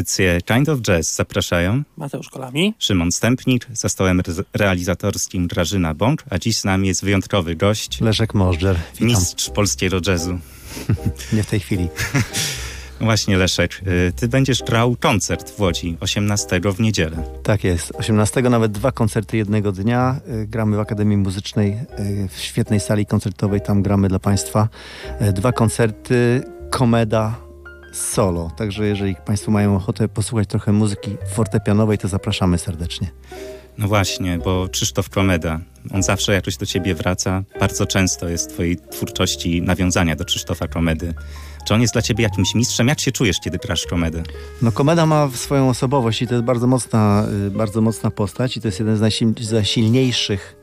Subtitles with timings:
[0.00, 6.24] Audycję Kind of Jazz zapraszają Mateusz Kolami, Szymon Stępnik, za stołem re realizatorskim Grażyna Bąk,
[6.30, 8.00] a dziś z nami jest wyjątkowy gość.
[8.00, 8.76] Leszek Możdżer.
[9.00, 10.38] Mistrz polskiego jazzu.
[11.32, 11.88] Nie w tej chwili.
[13.00, 17.22] Właśnie Leszek, y, ty będziesz grał koncert w Łodzi 18 w niedzielę.
[17.42, 17.92] Tak jest.
[17.94, 20.20] 18 nawet dwa koncerty jednego dnia.
[20.42, 23.60] Y, gramy w Akademii Muzycznej y, w świetnej sali koncertowej.
[23.60, 24.68] Tam gramy dla Państwa.
[25.32, 27.49] Dwa koncerty, komeda,
[27.92, 28.50] solo.
[28.56, 33.10] Także jeżeli Państwo mają ochotę posłuchać trochę muzyki fortepianowej, to zapraszamy serdecznie.
[33.78, 35.60] No właśnie, bo Krzysztof Komeda,
[35.94, 37.42] on zawsze jakoś do ciebie wraca.
[37.60, 41.14] Bardzo często jest w twojej twórczości nawiązania do Krzysztofa Komedy.
[41.66, 42.88] Czy on jest dla ciebie jakimś mistrzem?
[42.88, 44.22] Jak się czujesz, kiedy grasz komedę?
[44.62, 48.60] No komeda ma swoją osobowość i to jest bardzo mocna, y, bardzo mocna postać i
[48.60, 48.96] to jest jeden
[49.40, 50.59] z najsilniejszych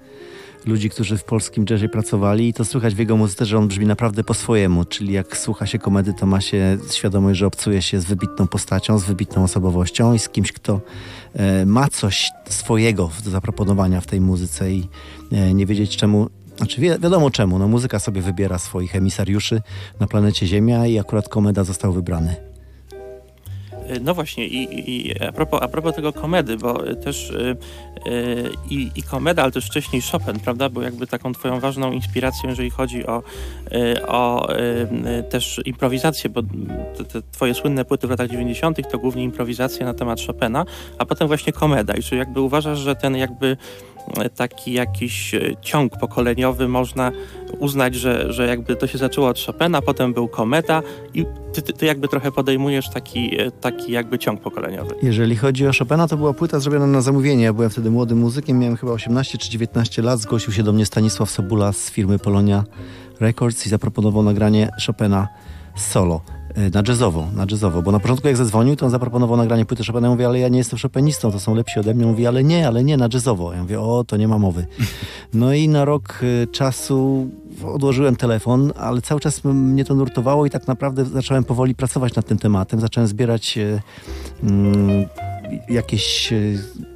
[0.65, 3.85] ludzi, którzy w polskim jazzie pracowali i to słychać w jego muzyce, że on brzmi
[3.85, 7.99] naprawdę po swojemu, czyli jak słucha się komedy, to ma się świadomość, że obcuje się
[7.99, 10.81] z wybitną postacią, z wybitną osobowością i z kimś, kto
[11.33, 14.87] e, ma coś swojego do zaproponowania w tej muzyce i
[15.31, 19.61] e, nie wiedzieć czemu znaczy wi wiadomo czemu, no muzyka sobie wybiera swoich emisariuszy
[19.99, 22.46] na planecie Ziemia i akurat Komeda został wybrany.
[23.87, 27.33] E, no właśnie, i, i a, propos, a propos tego komedy, bo też
[28.05, 30.69] yy, i, i komeda, ale też wcześniej Chopin, prawda?
[30.69, 33.23] Był jakby taką twoją ważną inspiracją, jeżeli chodzi o,
[34.07, 34.47] o
[35.29, 36.41] też improwizację, bo
[36.97, 38.91] te, te, twoje słynne płyty w latach 90.
[38.91, 40.65] to głównie improwizacja na temat Chopina,
[40.97, 41.93] a potem właśnie komeda.
[41.93, 43.57] I czy jakby uważasz, że ten jakby
[44.35, 47.11] taki jakiś e, ciąg pokoleniowy można
[47.59, 50.81] uznać, że, że jakby to się zaczęło od Chopina, potem był Kometa
[51.13, 54.95] i ty, ty, ty jakby trochę podejmujesz taki, e, taki jakby ciąg pokoleniowy.
[55.03, 57.43] Jeżeli chodzi o Chopina, to była płyta zrobiona na zamówienie.
[57.43, 60.19] Ja byłem wtedy młodym muzykiem, miałem chyba 18 czy 19 lat.
[60.19, 62.63] Zgłosił się do mnie Stanisław Sobula z firmy Polonia
[63.19, 65.27] Records i zaproponował nagranie Chopina
[65.75, 66.36] solo.
[66.57, 69.83] E, na jazzowo, na jazzowo, bo na początku jak zadzwonił, to on zaproponował nagranie płyty
[69.83, 70.07] Chopina.
[70.07, 72.05] Ja mówię, ale ja nie jestem Chopinistą, to są lepsi ode mnie.
[72.05, 73.53] Mówi, ale nie, ale nie, na jazzowo.
[73.53, 74.67] Ja mówię, o, to nie ma mowy.
[75.33, 77.29] No i na rok e, czasu
[77.65, 82.25] odłożyłem telefon, ale cały czas mnie to nurtowało i tak naprawdę zacząłem powoli pracować nad
[82.25, 82.79] tym tematem.
[82.79, 83.81] Zacząłem zbierać e,
[84.43, 85.05] mm,
[85.69, 86.33] jakieś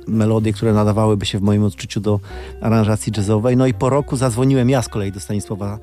[0.08, 2.20] melodie, które nadawałyby się w moim odczuciu do
[2.62, 3.58] aranżacji jazzowej.
[3.58, 5.80] No i po roku zadzwoniłem ja z kolei do Stanisława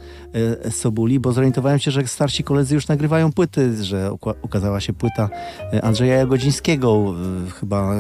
[0.65, 4.13] e, Sobuli, bo zorientowałem się, że starsi koledzy już nagrywają płyty, że
[4.43, 5.29] ukazała się płyta
[5.73, 7.15] e, Andrzeja Jagodzińskiego,
[7.47, 7.95] e, chyba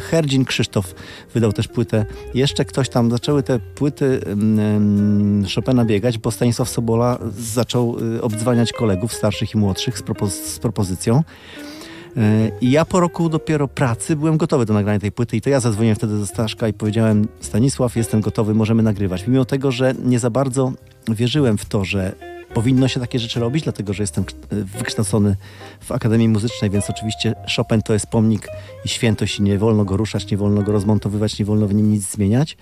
[0.00, 0.94] Herdzin Krzysztof
[1.34, 2.06] wydał też płytę.
[2.34, 4.20] Jeszcze ktoś tam, zaczęły te płyty
[5.54, 10.02] Chopina biegać, bo Stanisław Sobola zaczął obdzwaniać kolegów starszych i młodszych z,
[10.32, 11.22] z propozycją.
[12.18, 15.50] E, I ja po roku dopiero pracy byłem gotowy do nagrania tej płyty i to
[15.50, 19.26] ja zadzwoniłem wtedy do Staszka i powiedziałem Stanisław, jestem gotowy, możemy nagrywać.
[19.26, 20.72] Mimo tego, że nie za bardzo
[21.08, 22.14] wierzyłem w to, że
[22.54, 25.36] powinno się takie rzeczy robić, dlatego że jestem wykształcony
[25.80, 28.48] w Akademii Muzycznej, więc oczywiście Chopin to jest pomnik
[28.84, 31.92] i świętość i nie wolno go ruszać, nie wolno go rozmontowywać, nie wolno w nim
[31.92, 32.56] nic zmieniać.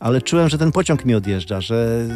[0.00, 2.06] Ale czułem, że ten pociąg mi odjeżdża, że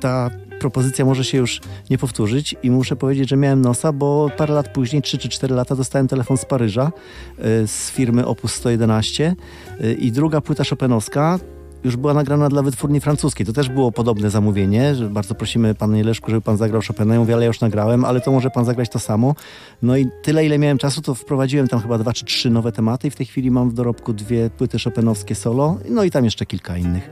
[0.00, 0.30] ta
[0.60, 1.60] propozycja może się już
[1.90, 5.54] nie powtórzyć i muszę powiedzieć, że miałem nosa, bo parę lat później, 3 czy 4
[5.54, 6.92] lata, dostałem telefon z Paryża
[7.38, 9.36] y, z firmy Opus 111
[9.80, 11.38] y, i druga płyta Chopinowska
[11.84, 13.46] już była nagrana dla wytwórni francuskiej.
[13.46, 17.14] To też było podobne zamówienie, że bardzo prosimy panie Leszku, żeby pan zagrał Chopina.
[17.14, 19.34] Ja mówię, ale ja już nagrałem, ale to może pan zagrać to samo.
[19.82, 23.08] No i tyle, ile miałem czasu, to wprowadziłem tam chyba dwa czy trzy nowe tematy
[23.08, 26.46] i w tej chwili mam w dorobku dwie płyty Chopinowskie solo, no i tam jeszcze
[26.46, 27.10] kilka innych.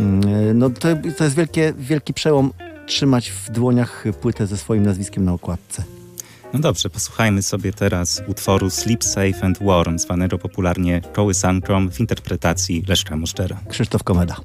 [0.00, 2.52] Mm, no to, to jest wielkie, wielki przełom
[2.86, 5.95] trzymać w dłoniach płytę ze swoim nazwiskiem na okładce.
[6.52, 12.84] No dobrze, posłuchajmy sobie teraz utworu Sleep Safe and Warm, zwanego popularnie kołysanką w interpretacji
[12.88, 13.60] Leszka Moszczera.
[13.68, 14.36] Krzysztof Komeda.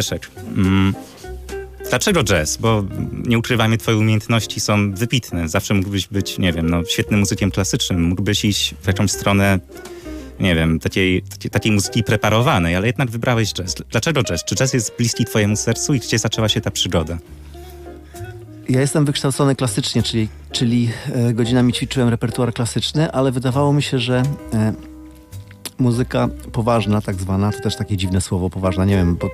[0.00, 0.94] Leszek, mm,
[1.88, 2.56] dlaczego jazz?
[2.56, 2.84] Bo
[3.26, 5.48] nie ukrywajmy, twoje umiejętności są wybitne.
[5.48, 8.02] Zawsze mógłbyś być, nie wiem, no, świetnym muzykiem klasycznym.
[8.02, 9.58] Mógłbyś iść w jakąś stronę,
[10.40, 13.74] nie wiem, takiej, takiej, takiej muzyki preparowanej, ale jednak wybrałeś jazz.
[13.90, 14.44] Dlaczego jazz?
[14.44, 17.18] Czy jazz jest bliski twojemu sercu i gdzie zaczęła się ta przygoda?
[18.68, 23.98] Ja jestem wykształcony klasycznie, czyli, czyli e, godzinami ćwiczyłem repertuar klasyczny, ale wydawało mi się,
[23.98, 24.22] że
[24.54, 24.72] e,
[25.78, 29.30] muzyka poważna, tak zwana, to też takie dziwne słowo poważna, nie wiem, bo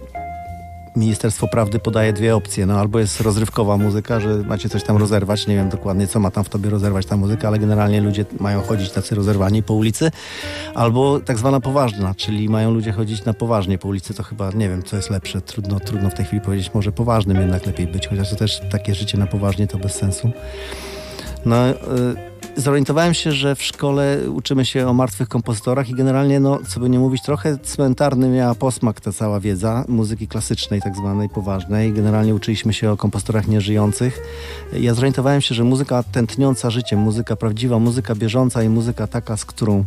[0.97, 2.67] Ministerstwo Prawdy podaje dwie opcje.
[2.67, 6.31] No albo jest rozrywkowa muzyka, że macie coś tam rozerwać, nie wiem dokładnie co ma
[6.31, 10.11] tam w tobie rozerwać ta muzyka, ale generalnie ludzie mają chodzić tacy rozerwani po ulicy.
[10.75, 14.69] Albo tak zwana poważna, czyli mają ludzie chodzić na poważnie po ulicy, to chyba nie
[14.69, 15.41] wiem co jest lepsze.
[15.41, 18.95] Trudno, trudno w tej chwili powiedzieć, może poważnym jednak lepiej być, chociaż to też takie
[18.95, 20.31] życie na poważnie to bez sensu.
[21.47, 21.75] No, y,
[22.57, 26.91] zorientowałem się, że w szkole uczymy się o martwych kompozytorach i generalnie, no, co by
[26.91, 31.93] nie mówić, trochę cmentarny miała posmak ta cała wiedza muzyki klasycznej, tak zwanej poważnej.
[31.93, 34.21] Generalnie uczyliśmy się o kompozytorach nieżyjących.
[34.73, 39.45] Ja zorientowałem się, że muzyka tętniąca życiem, muzyka prawdziwa, muzyka bieżąca i muzyka taka, z
[39.45, 39.85] którą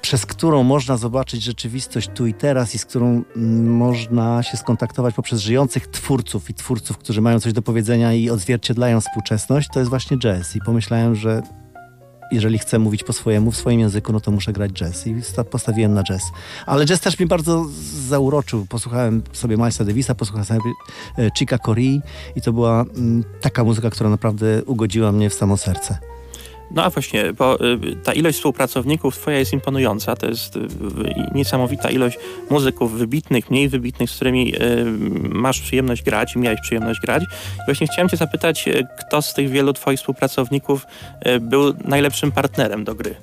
[0.00, 3.22] przez którą można zobaczyć rzeczywistość tu i teraz i z którą
[3.62, 9.00] można się skontaktować poprzez żyjących twórców i twórców, którzy mają coś do powiedzenia i odzwierciedlają
[9.00, 10.56] współczesność, to jest właśnie jazz.
[10.56, 11.42] I pomyślałem, że
[12.30, 15.06] jeżeli chcę mówić po swojemu, w swoim języku, no to muszę grać jazz.
[15.06, 15.14] I
[15.50, 16.22] postawiłem na jazz.
[16.66, 17.66] Ale jazz też mnie bardzo
[18.08, 18.66] zauroczył.
[18.66, 20.60] Posłuchałem sobie Milesa Davisa, posłuchałem sobie
[21.18, 22.00] e, Chica Corea
[22.36, 22.84] i to była
[23.40, 25.98] taka muzyka, która naprawdę ugodziła mnie w samo serce.
[26.70, 30.16] No a właśnie, bo y, ta ilość współpracowników twoja jest imponująca.
[30.16, 30.60] To jest y,
[31.34, 32.18] niesamowita ilość
[32.50, 34.84] muzyków wybitnych, mniej wybitnych, z którymi y,
[35.28, 37.22] masz przyjemność grać i miałeś przyjemność grać.
[37.22, 40.86] I właśnie chciałem cię zapytać, kto z tych wielu twoich współpracowników
[41.40, 43.14] był najlepszym partnerem do gry?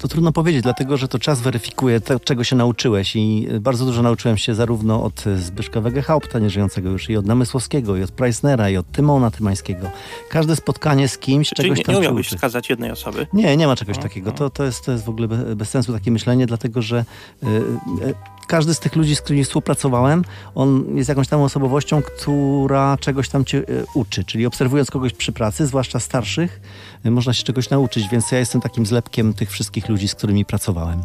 [0.00, 4.02] To trudno powiedzieć, dlatego że to czas weryfikuje to, czego się nauczyłeś i bardzo dużo
[4.02, 8.76] nauczyłem się zarówno od Zbyszka Wegehaupta, nieżyjącego już, i od Namysłowskiego, i od Preissnera, i
[8.76, 9.90] od Tymona Tymańskiego.
[10.28, 13.26] Każde spotkanie z kimś Czyli czegoś nie, tam nie umiałbyś wskazać jednej osoby?
[13.32, 14.30] Nie, nie ma czegoś takiego.
[14.30, 14.36] No.
[14.36, 17.04] To, to, jest, to jest w ogóle bez sensu takie myślenie, dlatego że
[17.42, 18.14] y, y,
[18.50, 23.44] każdy z tych ludzi, z którymi współpracowałem, on jest jakąś tam osobowością, która czegoś tam
[23.44, 23.62] cię e,
[23.94, 24.24] uczy.
[24.24, 26.60] Czyli obserwując kogoś przy pracy, zwłaszcza starszych,
[27.04, 30.44] e, można się czegoś nauczyć, więc ja jestem takim zlepkiem tych wszystkich ludzi, z którymi
[30.44, 31.02] pracowałem.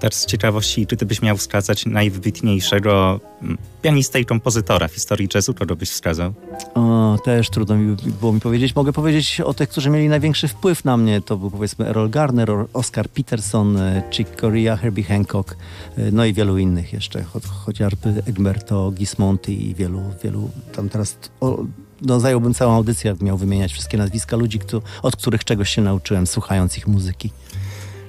[0.00, 5.28] Też z ciekawości, czy ty byś miał wskazać najwybitniejszego mm, pianistę i kompozytora w historii
[5.34, 6.32] jazzu, kogo byś wskazał?
[6.74, 8.74] O, też trudno mi było mi powiedzieć.
[8.74, 11.20] Mogę powiedzieć o tych, którzy mieli największy wpływ na mnie.
[11.20, 15.56] To był powiedzmy Errol Garner, Oscar Peterson, e, Chick Corea, Herbie Hancock,
[15.96, 21.18] e, no i wielu innych jeszcze, Cho chociażby Egberto Gismonti i wielu, wielu tam teraz...
[21.40, 21.64] O,
[22.02, 26.26] no, zająłbym całą audycję, miał wymieniać wszystkie nazwiska ludzi, kto, od których czegoś się nauczyłem,
[26.26, 27.30] słuchając ich muzyki.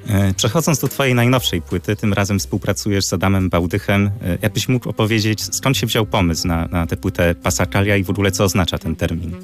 [0.08, 4.12] E, przechodząc do twojej najnowszej płyty, tym razem współpracujesz z Adamem Bałdychem.
[4.22, 8.10] E, jakbyś mógł opowiedzieć, skąd się wziął pomysł na, na tę płytę Pasakalia i w
[8.10, 9.36] ogóle co oznacza ten termin?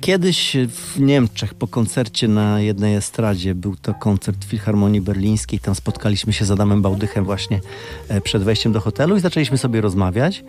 [0.00, 6.32] Kiedyś w Niemczech po koncercie na jednej estradzie, był to koncert Filharmonii Berlińskiej, tam spotkaliśmy
[6.32, 7.60] się z Adamem Bałdychem właśnie
[8.08, 10.44] e, przed wejściem do hotelu i zaczęliśmy sobie rozmawiać.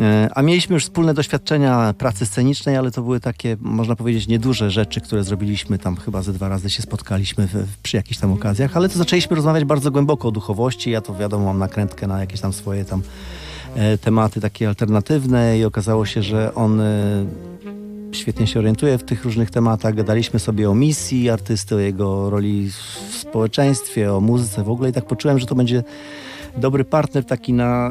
[0.00, 4.70] E, a mieliśmy już wspólne doświadczenia pracy scenicznej, ale to były takie, można powiedzieć, nieduże
[4.70, 8.76] rzeczy, które zrobiliśmy tam chyba ze dwa razy się spotkaliśmy w, przy jakichś tam okazjach,
[8.76, 10.90] ale to zaczęliśmy rozmawiać bardzo głęboko o duchowości.
[10.90, 13.02] Ja to wiadomo, mam nakrętkę na jakieś tam swoje tam
[13.74, 17.24] e, tematy takie alternatywne i okazało się, że on e,
[18.12, 19.94] świetnie się orientuje w tych różnych tematach.
[19.94, 22.70] Gadaliśmy sobie o misji artysty, o jego roli
[23.10, 25.82] w społeczeństwie, o muzyce w ogóle i tak poczułem, że to będzie
[26.56, 27.90] dobry partner taki na,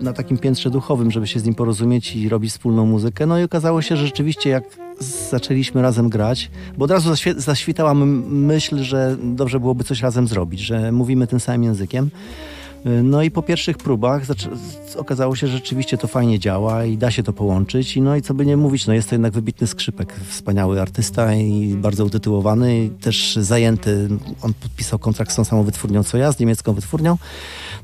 [0.00, 3.26] na takim piętrze duchowym, żeby się z nim porozumieć i robić wspólną muzykę.
[3.26, 4.64] No i okazało się, że rzeczywiście jak
[5.30, 10.92] zaczęliśmy razem grać, bo od razu zaświtała myśl, że dobrze byłoby coś razem zrobić, że
[10.92, 12.10] mówimy tym samym językiem.
[13.02, 14.22] No i po pierwszych próbach
[14.96, 17.96] okazało się, że rzeczywiście to fajnie działa i da się to połączyć.
[17.96, 21.34] I no i co by nie mówić, no jest to jednak wybitny skrzypek, wspaniały artysta
[21.34, 24.08] i bardzo utytułowany, i też zajęty.
[24.42, 27.18] On podpisał kontrakt z tą samą wytwórnią co ja, z niemiecką wytwórnią.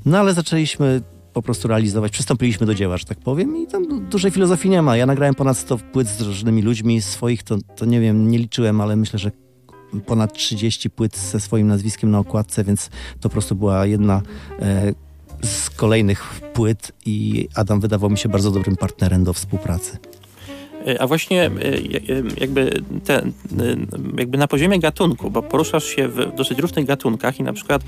[0.07, 1.03] No ale zaczęliśmy
[1.33, 2.13] po prostu realizować.
[2.13, 4.97] Przystąpiliśmy do dzieła, że tak powiem i tam dużej filozofii nie ma.
[4.97, 8.81] Ja nagrałem ponad 100 płyt z różnymi ludźmi, swoich to, to nie wiem, nie liczyłem,
[8.81, 9.31] ale myślę, że
[10.07, 12.91] ponad 30 płyt ze swoim nazwiskiem na okładce, więc
[13.21, 14.23] to po prostu była jedna
[14.59, 14.93] e,
[15.43, 19.99] z kolejnych płyt i Adam wydawał mi się bardzo dobrym partnerem do współpracy.
[20.89, 21.51] E, a właśnie e,
[22.41, 23.23] jakby, te,
[24.19, 27.83] jakby na poziomie gatunku, bo poruszasz się w dosyć różnych gatunkach i na przykład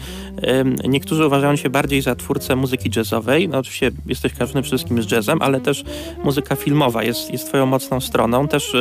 [0.89, 3.49] niektórzy uważają się bardziej za twórcę muzyki jazzowej.
[3.49, 5.85] No oczywiście jesteś przede wszystkim z jazzem, ale też
[6.25, 8.49] muzyka filmowa jest, jest twoją mocną stroną.
[8.49, 8.77] Też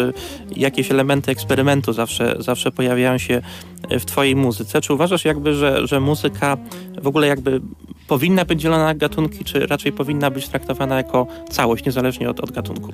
[0.56, 3.42] jakieś elementy eksperymentu zawsze, zawsze pojawiają się
[3.90, 4.82] w twojej muzyce.
[4.82, 6.58] Czy uważasz jakby, że, że muzyka
[7.02, 7.62] w ogóle jakby
[8.08, 12.52] powinna być dzielona na gatunki, czy raczej powinna być traktowana jako całość, niezależnie od, od
[12.52, 12.94] gatunku?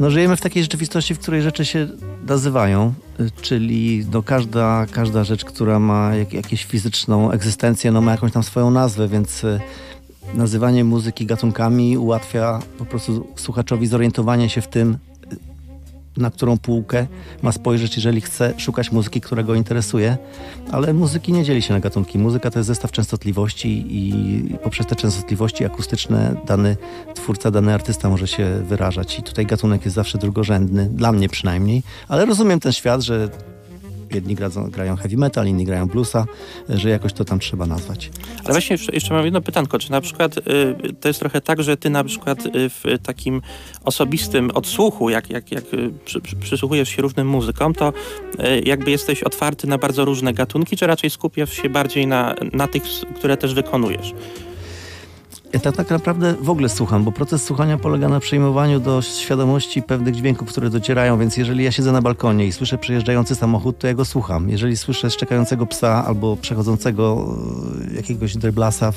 [0.00, 1.88] No, żyjemy w takiej rzeczywistości, w której rzeczy się
[2.26, 8.10] nazywają, y, czyli no, każda, każda rzecz, która ma jak, jakąś fizyczną egzystencję, no, ma
[8.10, 9.60] jakąś tam swoją nazwę, więc y,
[10.34, 14.98] nazywanie muzyki gatunkami ułatwia po prostu słuchaczowi zorientowanie się w tym,
[16.16, 17.06] na którą półkę
[17.42, 20.16] ma spojrzeć, jeżeli chce szukać muzyki, która go interesuje.
[20.72, 22.18] Ale muzyki nie dzieli się na gatunki.
[22.18, 26.76] Muzyka to jest zestaw częstotliwości i poprzez te częstotliwości akustyczne dany
[27.14, 29.18] twórca, dany artysta może się wyrażać.
[29.18, 31.82] I tutaj gatunek jest zawsze drugorzędny, dla mnie przynajmniej.
[32.08, 33.28] Ale rozumiem ten świat, że
[34.14, 36.26] jedni grają, grają heavy metal, inni grają bluesa,
[36.68, 38.10] że jakoś to tam trzeba nazwać.
[38.44, 40.42] Ale właśnie jeszcze, jeszcze mam jedno pytanko, czy na przykład y,
[41.00, 43.42] to jest trochę tak, że ty na przykład y, w takim
[43.84, 48.90] osobistym odsłuchu, jak, jak, jak y, przy, przy, przysłuchujesz się różnym muzykom, to y, jakby
[48.90, 52.82] jesteś otwarty na bardzo różne gatunki, czy raczej skupiasz się bardziej na, na tych,
[53.16, 54.14] które też wykonujesz?
[55.54, 59.82] Ja tak, tak naprawdę w ogóle słucham, bo proces słuchania polega na przyjmowaniu do świadomości
[59.82, 63.86] pewnych dźwięków, które docierają, więc jeżeli ja siedzę na balkonie i słyszę przejeżdżający samochód, to
[63.86, 64.50] ja go słucham.
[64.50, 67.36] Jeżeli słyszę szczekającego psa albo przechodzącego
[67.90, 68.96] e, jakiegoś dreblasa w,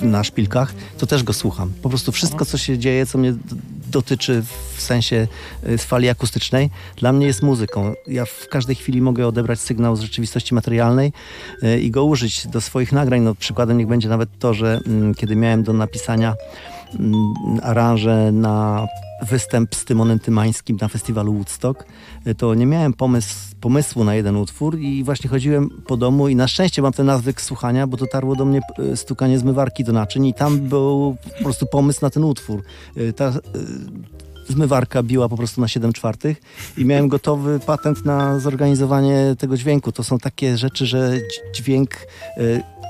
[0.00, 1.72] w, na szpilkach, to też go słucham.
[1.82, 3.34] Po prostu wszystko, co się dzieje, co mnie
[3.90, 4.42] dotyczy
[4.76, 5.28] w sensie
[5.62, 7.94] z fali akustycznej, dla mnie jest muzyką.
[8.06, 11.12] Ja w każdej chwili mogę odebrać sygnał z rzeczywistości materialnej
[11.62, 13.20] e, i go użyć do swoich nagrań.
[13.20, 16.34] No, przykładem niech będzie nawet to, że mm, kiedy miałem do napisania
[17.62, 18.86] aranże na
[19.22, 21.84] występ z Tymonem Tymańskim na festiwalu Woodstock,
[22.26, 26.36] y, to nie miałem pomysł, pomysłu na jeden utwór i właśnie chodziłem po domu i
[26.36, 28.60] na szczęście mam ten nawyk słuchania, bo dotarło do mnie
[28.92, 32.62] y, stukanie zmywarki do naczyń i tam był po prostu pomysł na ten utwór.
[32.96, 33.32] Y, Ta,
[34.48, 36.40] zmywarka biła po prostu na 7 czwartych
[36.78, 39.92] i miałem gotowy patent na zorganizowanie tego dźwięku.
[39.92, 41.90] To są takie rzeczy, że dź- dźwięk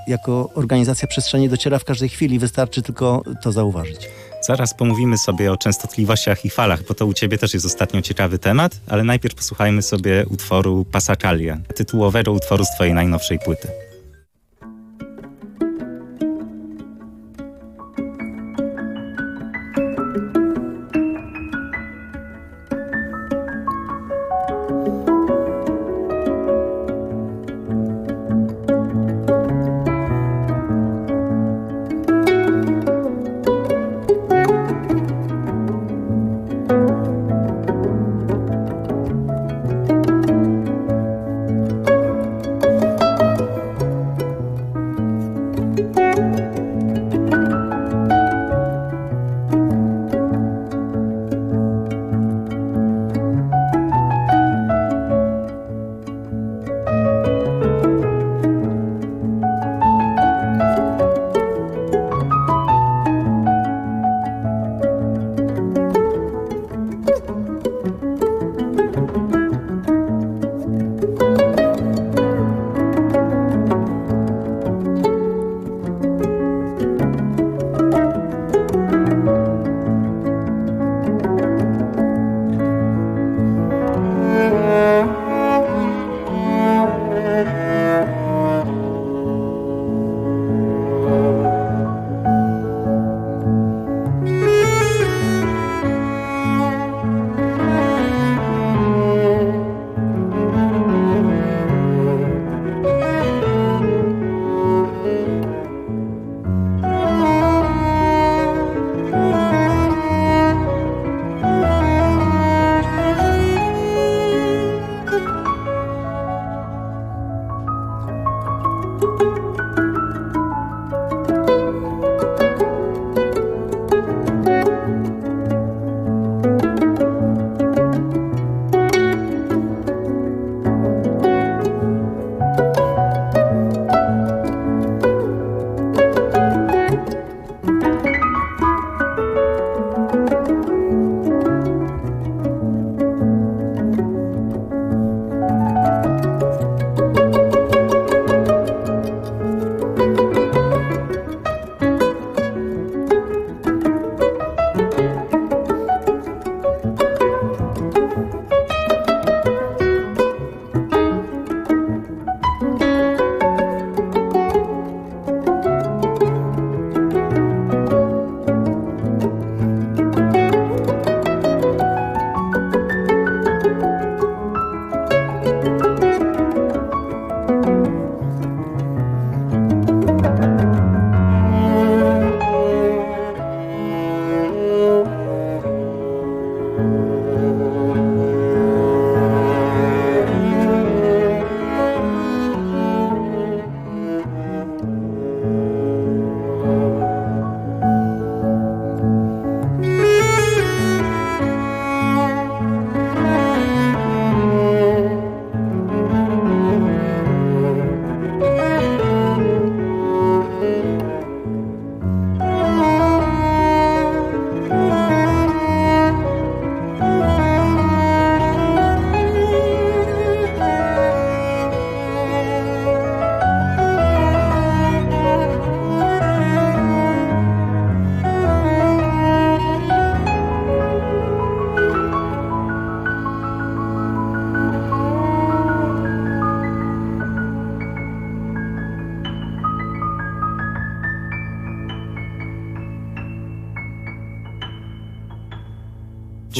[0.09, 4.09] jako organizacja przestrzeni dociera w każdej chwili, wystarczy tylko to zauważyć.
[4.40, 8.38] Zaraz pomówimy sobie o częstotliwościach i falach, bo to u ciebie też jest ostatnio ciekawy
[8.38, 13.88] temat, ale najpierw posłuchajmy sobie utworu Passacalia, tytułowego utworu z twojej najnowszej płyty.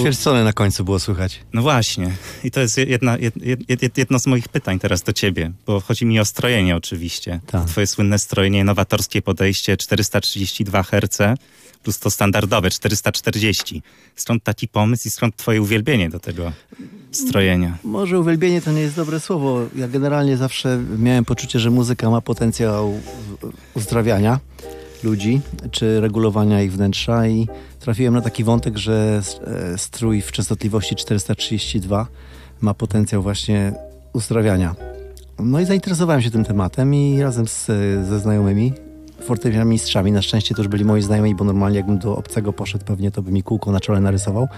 [0.01, 1.41] Ćwierćcony na końcu było słychać.
[1.53, 2.17] No właśnie.
[2.45, 3.35] I to jest jedna, jed,
[3.83, 7.41] jed, jedno z moich pytań teraz do ciebie, bo chodzi mi o strojenie oczywiście.
[7.47, 7.69] Tak.
[7.69, 11.39] Twoje słynne strojenie, nowatorskie podejście 432 Hz
[11.83, 13.83] plus to standardowe 440.
[14.17, 16.53] Skąd taki pomysł i skąd twoje uwielbienie do tego
[17.13, 17.79] strojenia?
[17.85, 19.61] Może uwielbienie to nie jest dobre słowo.
[19.77, 23.01] Ja generalnie zawsze miałem poczucie, że muzyka ma potencjał
[23.75, 24.41] uzdrawiania
[25.05, 27.49] ludzi, czy regulowania ich wnętrza i
[27.81, 29.23] trafiłem na taki wątek, że
[29.75, 32.07] e, strój w częstotliwości 432
[32.61, 33.73] ma potencjał właśnie
[34.13, 34.75] uzdrawiania.
[35.39, 37.67] No i zainteresowałem się tym tematem i razem z,
[38.09, 38.73] ze znajomymi
[39.21, 42.85] fortepianami mistrzami, na szczęście to już byli moi znajomi, bo normalnie jakbym do obcego poszedł,
[42.85, 44.49] pewnie to by mi kółko na czole narysował.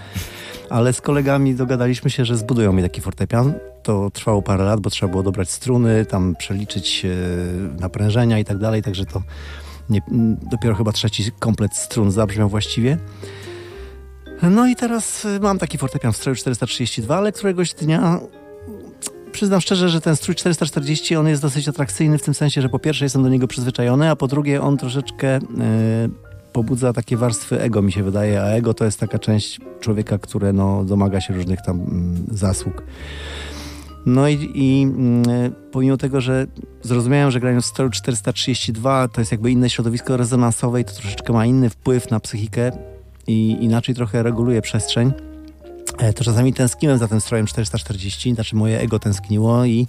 [0.69, 3.53] Ale z kolegami dogadaliśmy się, że zbudują mi taki fortepian.
[3.83, 7.09] To trwało parę lat, bo trzeba było dobrać struny, tam przeliczyć e,
[7.81, 9.21] naprężenia i tak dalej, także to
[9.91, 10.01] nie,
[10.51, 12.97] dopiero chyba trzeci komplet strun zabrzmiał właściwie.
[14.41, 18.19] No i teraz e, mam taki fortepian w stroju 432, ale któregoś dnia
[19.31, 22.79] przyznam szczerze, że ten strój 440 on jest dosyć atrakcyjny w tym sensie, że po
[22.79, 25.39] pierwsze jestem do niego przyzwyczajony, a po drugie on troszeczkę e,
[26.53, 30.53] pobudza takie warstwy ego mi się wydaje, a ego to jest taka część człowieka, które
[30.53, 32.83] no, domaga się różnych tam mm, zasług.
[34.05, 35.23] No i, i mm,
[35.71, 36.47] pomimo tego, że
[36.81, 41.33] zrozumiałem, że grając w stroju 432 to jest jakby inne środowisko rezonansowe i to troszeczkę
[41.33, 42.71] ma inny wpływ na psychikę
[43.27, 45.11] i inaczej trochę reguluje przestrzeń,
[45.97, 49.87] e, to czasami tęskniłem za tym strojem 440, znaczy moje ego tęskniło i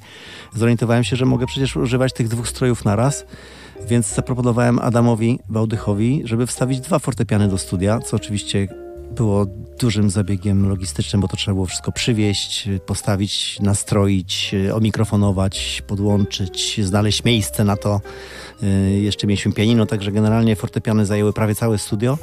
[0.55, 3.27] zorientowałem się, że mogę przecież używać tych dwóch strojów na raz,
[3.89, 8.69] więc zaproponowałem Adamowi Wałdychowi, żeby wstawić dwa fortepiany do studia, co oczywiście
[9.15, 9.47] było
[9.81, 17.65] dużym zabiegiem logistycznym, bo to trzeba było wszystko przywieźć, postawić, nastroić, omikrofonować, podłączyć, znaleźć miejsce
[17.65, 18.01] na to.
[18.63, 22.19] Y, jeszcze mieliśmy pianino, także generalnie fortepiany zajęły prawie całe studio.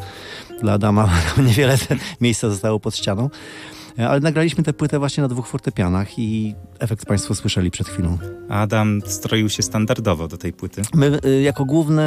[0.61, 1.09] Dla Adama
[1.47, 1.77] niewiele
[2.21, 3.29] miejsca zostało pod ścianą.
[3.97, 8.17] Ale nagraliśmy tę płytę właśnie na dwóch fortepianach i efekt Państwo słyszeli przed chwilą.
[8.49, 10.81] Adam stroił się standardowo do tej płyty.
[10.93, 12.03] My jako główny,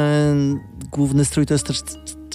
[0.91, 1.81] główny strój to jest też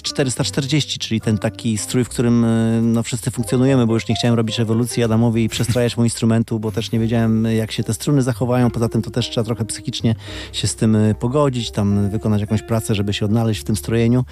[0.01, 4.35] 440, czyli ten taki strój, w którym e, no, wszyscy funkcjonujemy, bo już nie chciałem
[4.35, 8.21] robić rewolucji Adamowi i przestrajać mu instrumentu, bo też nie wiedziałem, jak się te struny
[8.21, 8.71] zachowają.
[8.71, 10.15] Poza tym to też trzeba trochę psychicznie
[10.53, 14.25] się z tym e, pogodzić, tam wykonać jakąś pracę, żeby się odnaleźć w tym strojeniu.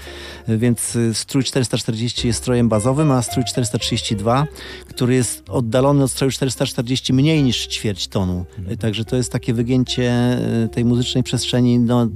[0.47, 4.47] E, więc strój 440 jest strojem bazowym, a strój 432,
[4.87, 8.45] który jest oddalony od stroju 440 mniej niż ćwierć tonu.
[8.79, 10.37] Także to jest takie wygięcie
[10.71, 12.07] tej muzycznej przestrzeni no,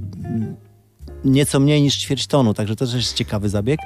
[1.24, 3.80] nieco mniej niż ćwierć tonu, także to też jest ciekawy zabieg.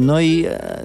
[0.00, 0.82] No i e,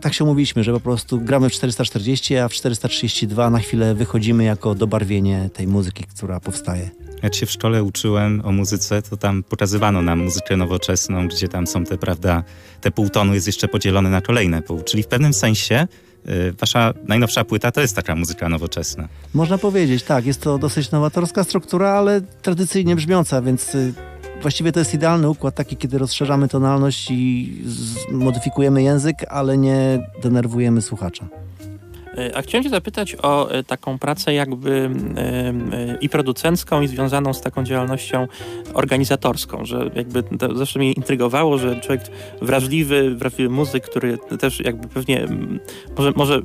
[0.00, 4.44] tak się umówiliśmy, że po prostu gramy w 440, a w 432 na chwilę wychodzimy
[4.44, 6.90] jako dobarwienie tej muzyki, która powstaje.
[7.22, 11.66] Jak się w szkole uczyłem o muzyce, to tam pokazywano nam muzykę nowoczesną, gdzie tam
[11.66, 12.42] są te, prawda,
[12.80, 14.82] te półtonu jest jeszcze podzielone na kolejne pół.
[14.82, 15.86] Czyli w pewnym sensie
[16.28, 19.08] y, wasza najnowsza płyta to jest taka muzyka nowoczesna.
[19.34, 20.26] Można powiedzieć, tak.
[20.26, 23.94] Jest to dosyć nowatorska struktura, ale tradycyjnie brzmiąca, więc y,
[24.44, 27.52] właściwie to jest idealny układ taki, kiedy rozszerzamy tonalność i
[28.10, 31.28] modyfikujemy język, ale nie denerwujemy słuchacza.
[32.34, 37.40] A chciałem cię zapytać o e, taką pracę jakby e, i producencką i związaną z
[37.40, 38.26] taką działalnością
[38.74, 42.02] organizatorską, że jakby to zawsze mnie intrygowało, że człowiek
[42.42, 45.26] wrażliwy, wrażliwy muzyk, który też jakby pewnie
[45.96, 46.42] może, może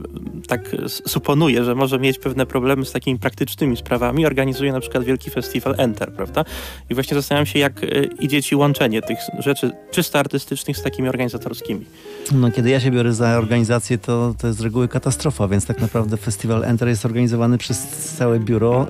[0.47, 5.29] tak suponuje, że może mieć pewne problemy z takimi praktycznymi sprawami, organizuje na przykład wielki
[5.29, 6.45] festiwal Enter, prawda?
[6.89, 7.87] I właśnie zastanawiam się, jak e,
[8.19, 11.85] idzie ci łączenie tych rzeczy czysto artystycznych z takimi organizatorskimi.
[12.31, 15.81] No, kiedy ja się biorę za organizację, to, to jest z reguły katastrofa, więc tak
[15.81, 17.87] naprawdę festiwal Enter jest organizowany przez
[18.17, 18.87] całe biuro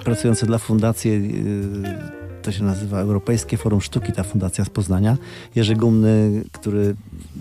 [0.00, 1.10] y, pracujące dla fundacji.
[1.10, 5.16] Y, to się nazywa Europejskie Forum Sztuki, ta fundacja z Poznania.
[5.54, 6.94] Jerzy Gumny, który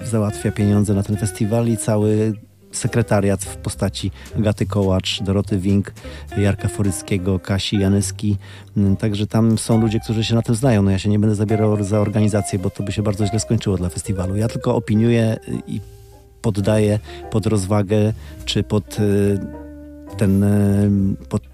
[0.05, 2.33] załatwia pieniądze na ten festiwal i cały
[2.71, 5.93] sekretariat w postaci Agaty Kołacz, Doroty Wink,
[6.37, 8.37] Jarka Foryckiego, Kasi Janyski.
[8.77, 10.81] Mm, także tam są ludzie, którzy się na tym znają.
[10.81, 13.77] No ja się nie będę zabierał za organizację, bo to by się bardzo źle skończyło
[13.77, 14.35] dla festiwalu.
[14.35, 15.81] Ja tylko opiniuję i
[16.41, 16.99] poddaję
[17.31, 18.13] pod rozwagę,
[18.45, 19.39] czy pod y,
[20.17, 21.48] ten, y, pod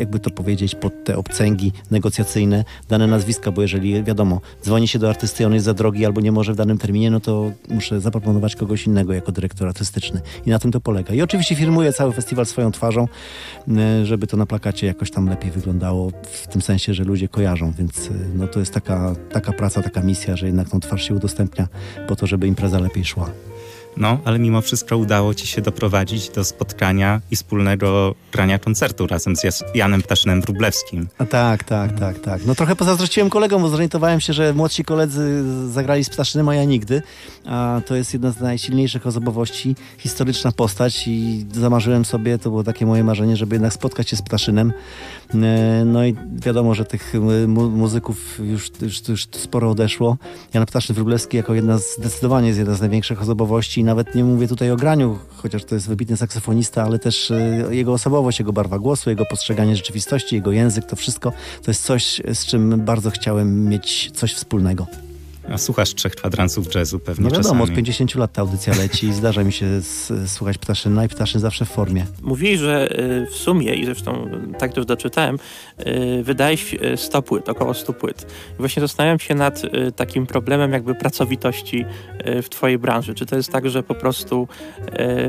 [0.00, 5.08] jakby to powiedzieć, pod te obcęgi negocjacyjne dane nazwiska, bo jeżeli wiadomo, dzwoni się do
[5.08, 8.56] artysty, on jest za drogi albo nie może w danym terminie, no to muszę zaproponować
[8.56, 10.20] kogoś innego jako dyrektor artystyczny.
[10.46, 11.14] I na tym to polega.
[11.14, 13.08] I oczywiście firmuję cały festiwal swoją twarzą,
[13.68, 17.72] e, żeby to na plakacie jakoś tam lepiej wyglądało, w tym sensie, że ludzie kojarzą,
[17.78, 21.14] więc e, no to jest taka, taka praca, taka misja, że jednak tą twarz się
[21.14, 21.68] udostępnia
[22.08, 23.30] po to, żeby impreza lepiej szła.
[23.96, 29.36] No, ale mimo wszystko udało ci się doprowadzić do spotkania i wspólnego grania koncertu razem
[29.36, 31.08] z Janem Ptaszynem Wróblewskim.
[31.18, 32.46] A tak, tak, tak, tak.
[32.46, 36.64] No trochę pozazdrościłem kolegom, bo zorientowałem się, że młodsi koledzy zagrali z Ptaszynem, a ja
[36.64, 37.02] nigdy.
[37.46, 42.86] A to jest jedna z najsilniejszych osobowości, historyczna postać i zamarzyłem sobie, to było takie
[42.86, 44.72] moje marzenie, żeby jednak spotkać się z Ptaszynem.
[45.34, 47.12] E, No i wiadomo, że tych
[47.48, 50.16] mu- muzyków już, już, już sporo odeszło.
[50.54, 53.85] Jan Ptaszyn Wróblewski jako jedna z, zdecydowanie jest jedna z największych osobowości.
[53.86, 57.92] Nawet nie mówię tutaj o graniu, chociaż to jest wybitny saksofonista, ale też e, jego
[57.92, 62.46] osobowość, jego barwa głosu, jego postrzeganie rzeczywistości, jego język, to wszystko to jest coś, z
[62.46, 64.86] czym bardzo chciałem mieć coś wspólnego.
[65.52, 67.62] A słuchasz trzech kwadransów jazzu pewnie No wiadomo, czasami.
[67.62, 69.66] od 50 lat ta audycja leci i zdarza mi się
[70.26, 72.06] słuchać Ptaszyna i Ptaszyn zawsze w formie.
[72.22, 75.38] Mówili, że y, w sumie, i zresztą y, tak też doczytałem,
[75.86, 78.26] y, wydałeś y, 100 płyt, około 100 płyt.
[78.54, 81.84] I właśnie zastanawiam się nad y, takim problemem jakby pracowitości
[82.26, 83.14] y, w twojej branży.
[83.14, 84.48] Czy to jest tak, że po prostu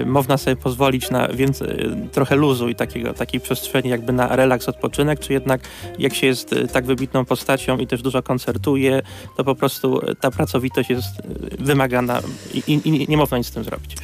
[0.01, 4.35] y, można sobie pozwolić na więcej, y, trochę luzu i takiego, takiej przestrzeni jakby na
[4.35, 5.61] relaks, odpoczynek, czy jednak
[5.99, 9.01] jak się jest y, tak wybitną postacią i też dużo koncertuje,
[9.37, 12.21] to po prostu y, ta pracowitość jest y, wymagana
[12.53, 13.97] i, i, nie można nic z tym zrobić.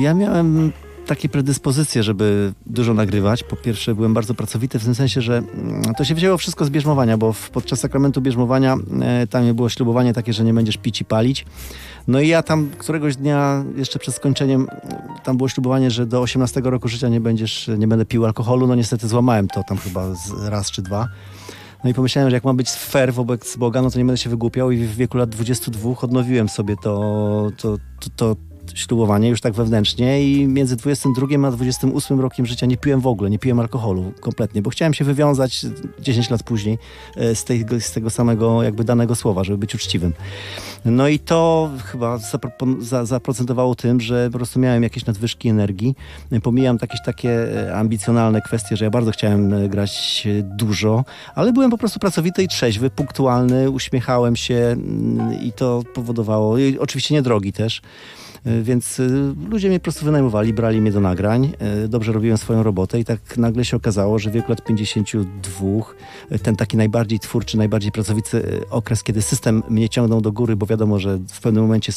[0.00, 0.72] Ja miałem
[1.08, 3.44] takie predyspozycje, żeby dużo nagrywać.
[3.44, 6.70] Po pierwsze, byłem bardzo pracowity w tym sensie, że mm, to się wzięło wszystko z
[6.70, 11.04] bierzmowania, bo podczas sakramentu bierzmowania e, tam było ślubowanie takie, że nie będziesz pić i
[11.04, 11.46] palić.
[12.08, 14.66] No i ja tam któregoś dnia, jeszcze przed skończeniem,
[15.24, 18.66] tam było ślubowanie, że do 18 roku życia nie będziesz, nie będę pił alkoholu.
[18.66, 20.06] No niestety złamałem to tam chyba
[20.48, 21.08] raz czy dwa.
[21.84, 24.30] No i pomyślałem, że jak mam być fair wobec Boga, no to nie będę się
[24.30, 28.36] wygłupiał i w wieku lat 22 odnowiłem sobie to, to, to, to
[28.74, 33.30] ślubowanie już tak wewnętrznie i między 22 a 28 rokiem życia nie piłem w ogóle,
[33.30, 35.66] nie piłem alkoholu kompletnie, bo chciałem się wywiązać
[36.00, 36.78] 10 lat później
[37.16, 40.12] e, z tego, z tego samego jakby danego słowa, żeby być uczciwym.
[40.84, 42.18] No i to chyba
[43.02, 45.94] zaprocentowało tym, że po prostu miałem jakieś nadwyżki energii.
[46.42, 47.30] Pomijam jakieś takie
[47.68, 51.04] e, ambicjonalne kwestie, że ja bardzo chciałem e, grać dużo,
[51.34, 56.78] ale byłem po prostu pracowity i trzeźwy, punktualny, uśmiechałem się mm, i to powodowało, i
[56.78, 57.82] oczywiście niedrogi też.
[58.44, 62.38] E, Więc y, ludzie mnie po prostu wynajmowali, brali mnie do nagrań, e, dobrze robiłem
[62.38, 65.64] swoją robotę i tak nagle się okazało, że w wieku lat 52
[66.30, 70.56] e, ten taki najbardziej twórczy, najbardziej pracowity e, okres, kiedy system mnie ciągnął do góry,
[70.56, 71.92] bo wiadomo, że w pewnym momencie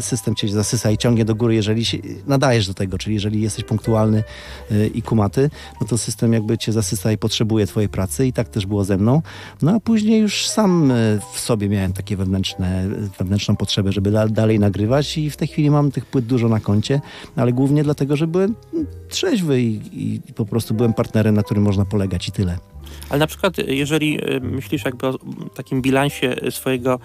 [0.00, 3.64] system cię zasysa i ciągnie do góry, jeżeli się nadajesz do tego, czyli jeżeli jesteś
[3.64, 4.24] punktualny
[4.70, 8.48] e, i kumaty, no to system jakby cię zasysa i potrzebuje twojej pracy i tak
[8.48, 9.22] też było ze mną.
[9.62, 10.94] No a później już sam e,
[11.32, 15.61] w sobie miałem takie wewnętrzne, wewnętrzną potrzebę, żeby da, dalej nagrywać i w tej chwili
[15.70, 17.00] mam tych płyt dużo na koncie,
[17.36, 18.54] ale głównie dlatego, że byłem
[19.08, 19.80] trzeźwy i,
[20.26, 22.58] i po prostu byłem partnerem, na którym można polegać i tyle.
[23.08, 25.18] Ale na przykład, y, jeżeli y, myślisz jakby o
[25.54, 26.98] takim bilansie y, swojego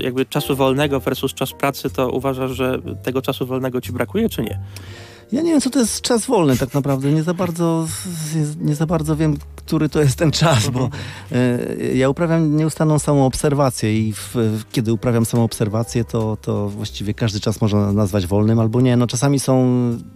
[0.00, 4.42] jakby czasu wolnego versus czas pracy, to uważasz, że tego czasu wolnego ci brakuje, czy
[4.42, 4.60] nie?
[5.32, 7.12] Ja nie wiem, co to jest czas wolny tak naprawdę.
[7.12, 7.86] Nie za bardzo,
[8.60, 9.36] nie za bardzo wiem,
[9.66, 10.90] który to jest ten czas, bo
[11.32, 14.34] e, ja uprawiam nieustanną samoobserwację i w,
[14.72, 18.96] kiedy uprawiam samoobserwację, to, to właściwie każdy czas można nazwać wolnym albo nie.
[18.96, 19.66] No czasami są,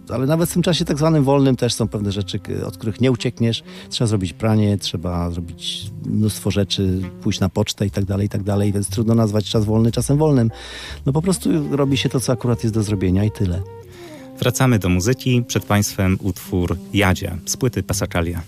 [0.09, 3.11] ale nawet w tym czasie tak zwanym wolnym też są pewne rzeczy, od których nie
[3.11, 3.63] uciekniesz.
[3.89, 8.43] Trzeba zrobić pranie, trzeba zrobić mnóstwo rzeczy, pójść na pocztę i tak dalej, i tak
[8.43, 10.51] dalej, więc trudno nazwać czas wolny czasem wolnym.
[11.05, 13.61] No po prostu robi się to, co akurat jest do zrobienia i tyle.
[14.39, 15.43] Wracamy do muzyki.
[15.47, 18.41] Przed Państwem utwór Jadzia z płyty Passacaglia.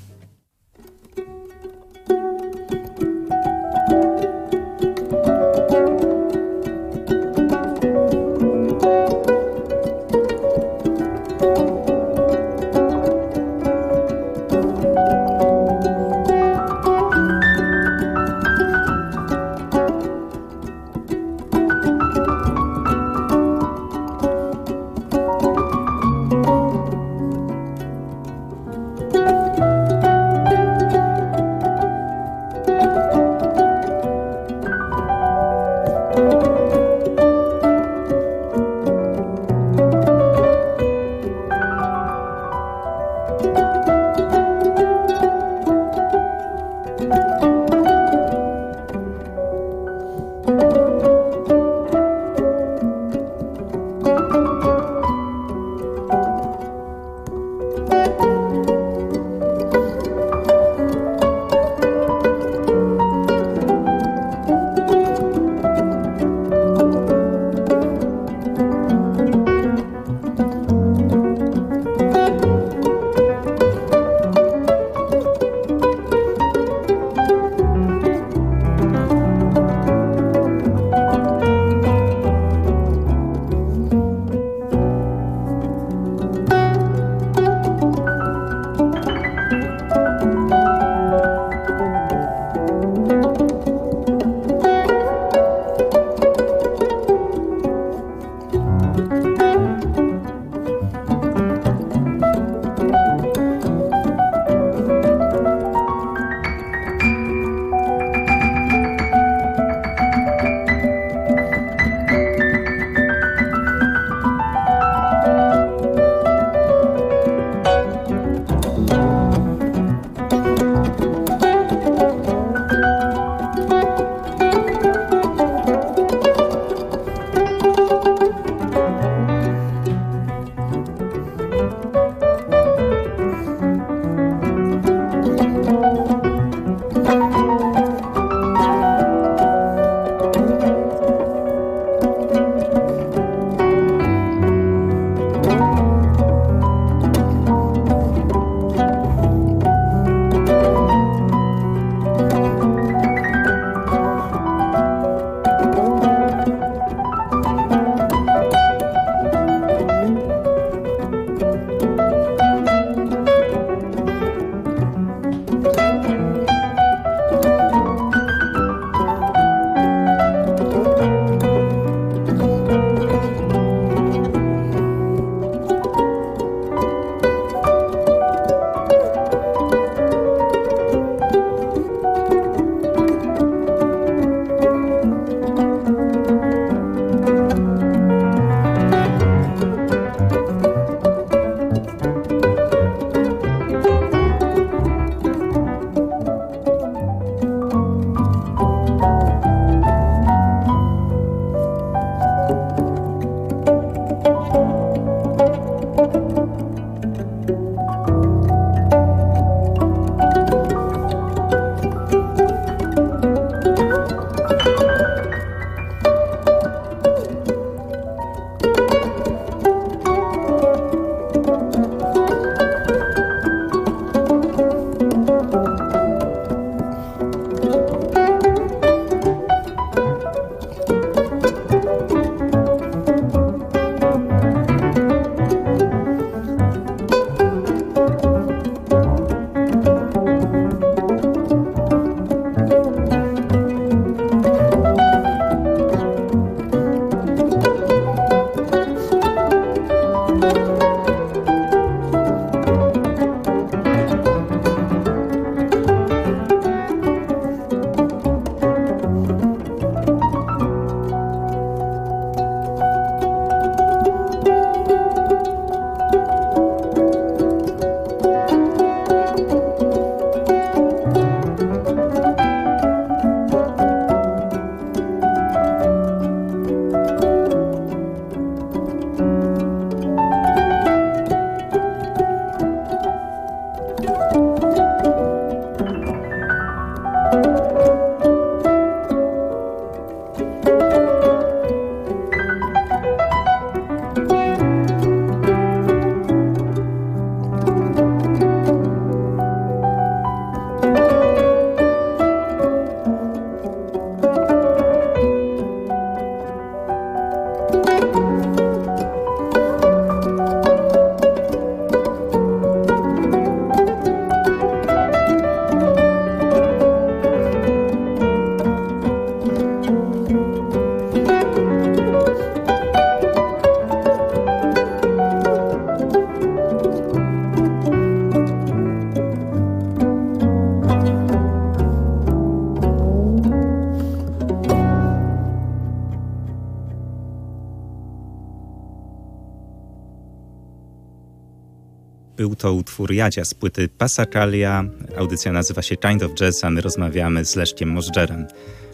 [343.11, 344.83] Jadzia z płyty Passacaglia.
[345.17, 348.47] Audycja nazywa się Kind of Jazz, a my rozmawiamy z Leszkiem Możdżerem.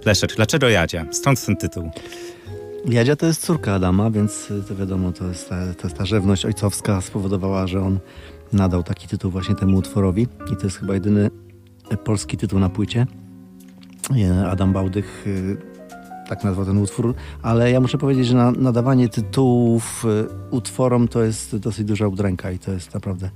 [0.06, 1.06] Leszek, dlaczego Jadzia?
[1.12, 1.90] Stąd ten tytuł.
[2.86, 6.04] Jadzia to jest córka Adama, więc to wiadomo, to jest ta, ta, ta
[6.46, 8.00] ojcowska spowodowała, że on
[8.54, 11.30] nadał taki tytuł właśnie temu utworowi i to jest chyba jedyny
[12.04, 13.08] polski tytuł na płycie.
[14.50, 15.58] Adam Bałdych y,
[16.30, 21.24] tak nazwał ten utwór, ale ja muszę powiedzieć, że na, nadawanie tytułów y, utworom to
[21.24, 23.30] jest dosyć duża udręka i to jest naprawdę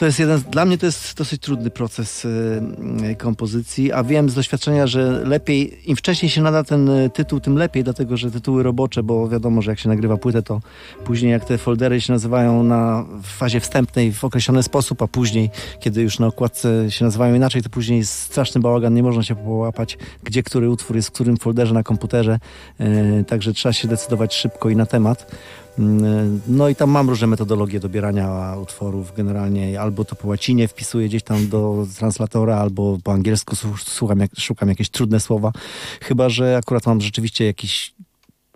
[0.00, 4.34] to jest jeden, dla mnie to jest dosyć trudny proces y, kompozycji, a wiem z
[4.34, 8.62] doświadczenia, że lepiej, im wcześniej się nada ten y, tytuł, tym lepiej, dlatego że tytuły
[8.62, 10.60] robocze, bo wiadomo, że jak się nagrywa płytę, to
[11.04, 16.02] później jak te foldery się nazywają na fazie wstępnej w określony sposób, a później, kiedy
[16.02, 19.98] już na okładce się nazywają inaczej, to później jest straszny bałagan, nie można się połapać,
[20.24, 22.38] gdzie który utwór jest w którym folderze na komputerze,
[22.80, 25.30] y, także trzeba się decydować szybko i na temat.
[25.78, 31.08] Mm, no i tam mam różne metodologie dobierania utworów generalnie, albo to po łacinie wpisuję
[31.08, 35.52] gdzieś tam do translatora, albo po angielsku słucham, jak, szukam jakieś trudne słowa.
[36.00, 37.94] Chyba, że akurat mam rzeczywiście jakiś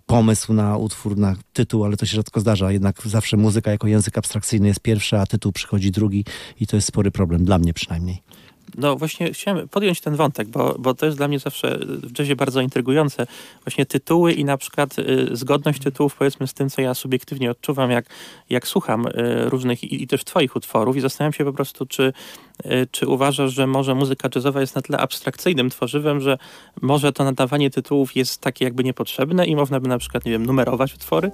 [0.05, 2.71] pomysł na utwór, na tytuł, ale to się rzadko zdarza.
[2.71, 6.25] Jednak zawsze muzyka jako język abstrakcyjny jest pierwsza, a tytuł przychodzi drugi
[6.59, 8.21] i to jest spory problem, dla mnie przynajmniej.
[8.77, 12.35] No właśnie chciałem podjąć ten wątek, bo, bo to jest dla mnie zawsze w jazzie
[12.35, 13.27] bardzo intrygujące.
[13.65, 17.91] Właśnie tytuły i na przykład y, zgodność tytułów powiedzmy z tym, co ja subiektywnie odczuwam,
[17.91, 18.05] jak,
[18.49, 19.11] jak słucham y,
[19.49, 22.13] różnych i, i, też twoich utworów i zastanawiam się po prostu, czy,
[22.65, 26.37] y, czy uważasz, że może muzyka jazzowa jest na tyle abstrakcyjnym tworzywem, że
[26.81, 30.45] może to nadawanie tytułów jest takie jakby niepotrzebne i można by na przykład, nie wiem,
[30.45, 31.31] numerować utwory?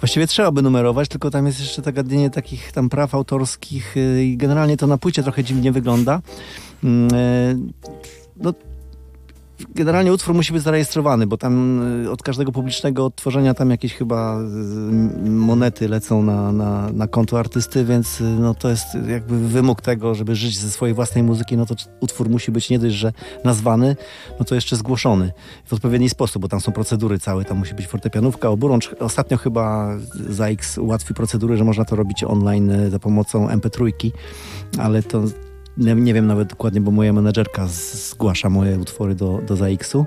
[0.00, 4.36] Właściwie trzeba by numerować, tylko tam jest jeszcze zagadnienie takich tam praw autorskich y, i
[4.36, 6.20] generalnie to na płycie trochę dziwnie wygląda.
[6.84, 7.56] Mm, y,
[8.36, 8.54] no,
[9.74, 14.38] generalnie utwór musi być zarejestrowany, bo tam y, od każdego publicznego odtworzenia tam jakieś chyba
[14.40, 19.80] y, monety lecą na, na, na konto artysty, więc y, no, to jest jakby wymóg
[19.80, 23.12] tego, żeby żyć ze swojej własnej muzyki, no to utwór musi być nie dość, że
[23.44, 23.96] nazwany,
[24.38, 25.32] no to jeszcze zgłoszony
[25.66, 28.90] w odpowiedni sposób, bo tam są procedury całe, tam musi być fortepianówka, oburącz.
[29.00, 29.96] Ostatnio chyba
[30.28, 34.10] ZAX ułatwi procedury, że można to robić online za pomocą MP3,
[34.78, 35.22] ale to
[35.76, 40.06] nie, wiem nawet dokładnie, bo moja menedżerka zgłasza moje utwory do, do ZAX-u.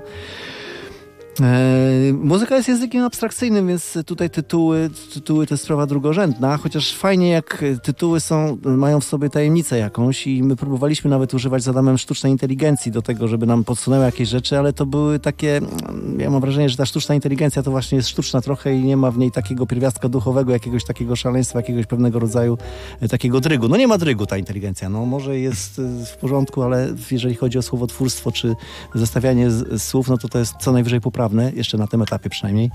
[1.40, 7.28] E, muzyka jest językiem abstrakcyjnym, więc tutaj tytuły, tytuły to jest sprawa drugorzędna, chociaż fajnie
[7.28, 11.98] jak tytuły są, mają w sobie tajemnicę jakąś i my próbowaliśmy nawet używać z Adamem
[11.98, 15.60] sztucznej inteligencji do tego, żeby nam podsunęły jakieś rzeczy, ale to były takie,
[16.18, 19.10] ja mam wrażenie, że ta sztuczna inteligencja to właśnie jest sztuczna trochę i nie ma
[19.10, 22.58] w niej takiego pierwiastka duchowego, jakiegoś takiego szaleństwa, jakiegoś pewnego rodzaju
[23.00, 23.68] e, takiego drygu.
[23.68, 27.58] No nie ma drygu ta inteligencja, no może jest e, w porządku, ale jeżeli chodzi
[27.58, 28.54] o słowotwórstwo czy
[28.94, 32.70] zestawianie słów, no to to jest co najwyżej poprawne jeszcze na tym etapie przynajmniej.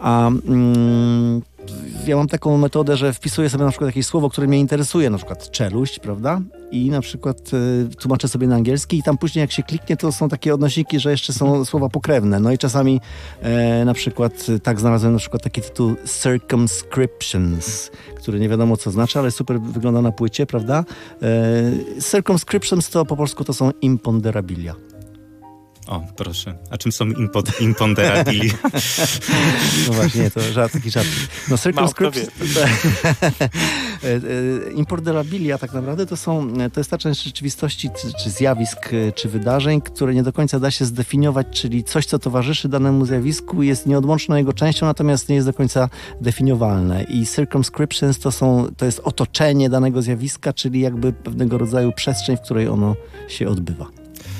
[0.00, 1.42] A mm,
[2.06, 5.16] ja mam taką metodę, że wpisuję sobie na przykład jakieś słowo, które mnie interesuje, na
[5.16, 6.40] przykład czeluść, prawda?
[6.70, 7.50] I na przykład
[7.92, 11.00] y, tłumaczę sobie na angielski i tam później jak się kliknie, to są takie odnośniki,
[11.00, 12.40] że jeszcze są słowa pokrewne.
[12.40, 13.00] No i czasami
[13.40, 19.18] e, na przykład tak znalazłem na przykład taki tytuł Circumscriptions, który nie wiadomo co znaczy,
[19.18, 20.84] ale super wygląda na płycie, prawda?
[21.22, 24.91] E, circumscriptions to po polsku to są imponderabilia.
[25.86, 26.54] O, proszę.
[26.70, 28.50] A czym są impod, imponderabili?
[29.86, 31.08] no właśnie, to żart, taki żart.
[31.50, 32.24] No circumscription...
[34.74, 39.80] Imponderabilia tak naprawdę to są, to jest ta część rzeczywistości, czy, czy zjawisk, czy wydarzeń,
[39.80, 44.36] które nie do końca da się zdefiniować, czyli coś, co towarzyszy danemu zjawisku jest nieodłączną
[44.36, 45.88] jego częścią, natomiast nie jest do końca
[46.20, 47.02] definiowalne.
[47.02, 52.40] I circumscriptions to są, to jest otoczenie danego zjawiska, czyli jakby pewnego rodzaju przestrzeń, w
[52.40, 52.96] której ono
[53.28, 53.86] się odbywa.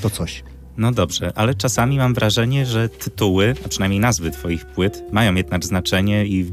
[0.01, 0.43] To coś.
[0.77, 5.65] No dobrze, ale czasami mam wrażenie, że tytuły, a przynajmniej nazwy twoich płyt, mają jednak
[5.65, 6.45] znaczenie i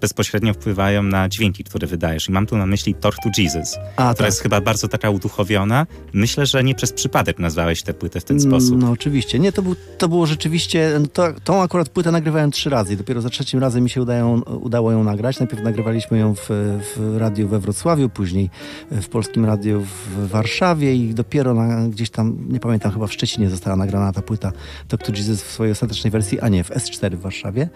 [0.00, 2.28] bezpośrednio wpływają na dźwięki, które wydajesz.
[2.28, 4.26] I mam tu na myśli Talk to Jesus, a, która tak.
[4.26, 5.86] jest chyba bardzo taka uduchowiona.
[6.12, 8.78] Myślę, że nie przez przypadek nazwałeś tę płytę w ten sposób.
[8.78, 9.38] No oczywiście.
[9.38, 11.00] Nie, to, był, to było rzeczywiście...
[11.12, 14.40] To, tą akurat płytę nagrywałem trzy razy i dopiero za trzecim razem mi się udają,
[14.40, 15.38] udało ją nagrać.
[15.38, 16.48] Najpierw nagrywaliśmy ją w,
[16.96, 18.50] w radiu we Wrocławiu, później
[18.90, 23.47] w Polskim Radiu w Warszawie i dopiero na, gdzieś tam, nie pamiętam, chyba w Szczecinie
[23.50, 24.52] została nagrana ta płyta
[24.88, 25.16] Dr.
[25.16, 27.68] Jesus w swojej ostatecznej wersji, a nie w S4 w Warszawie.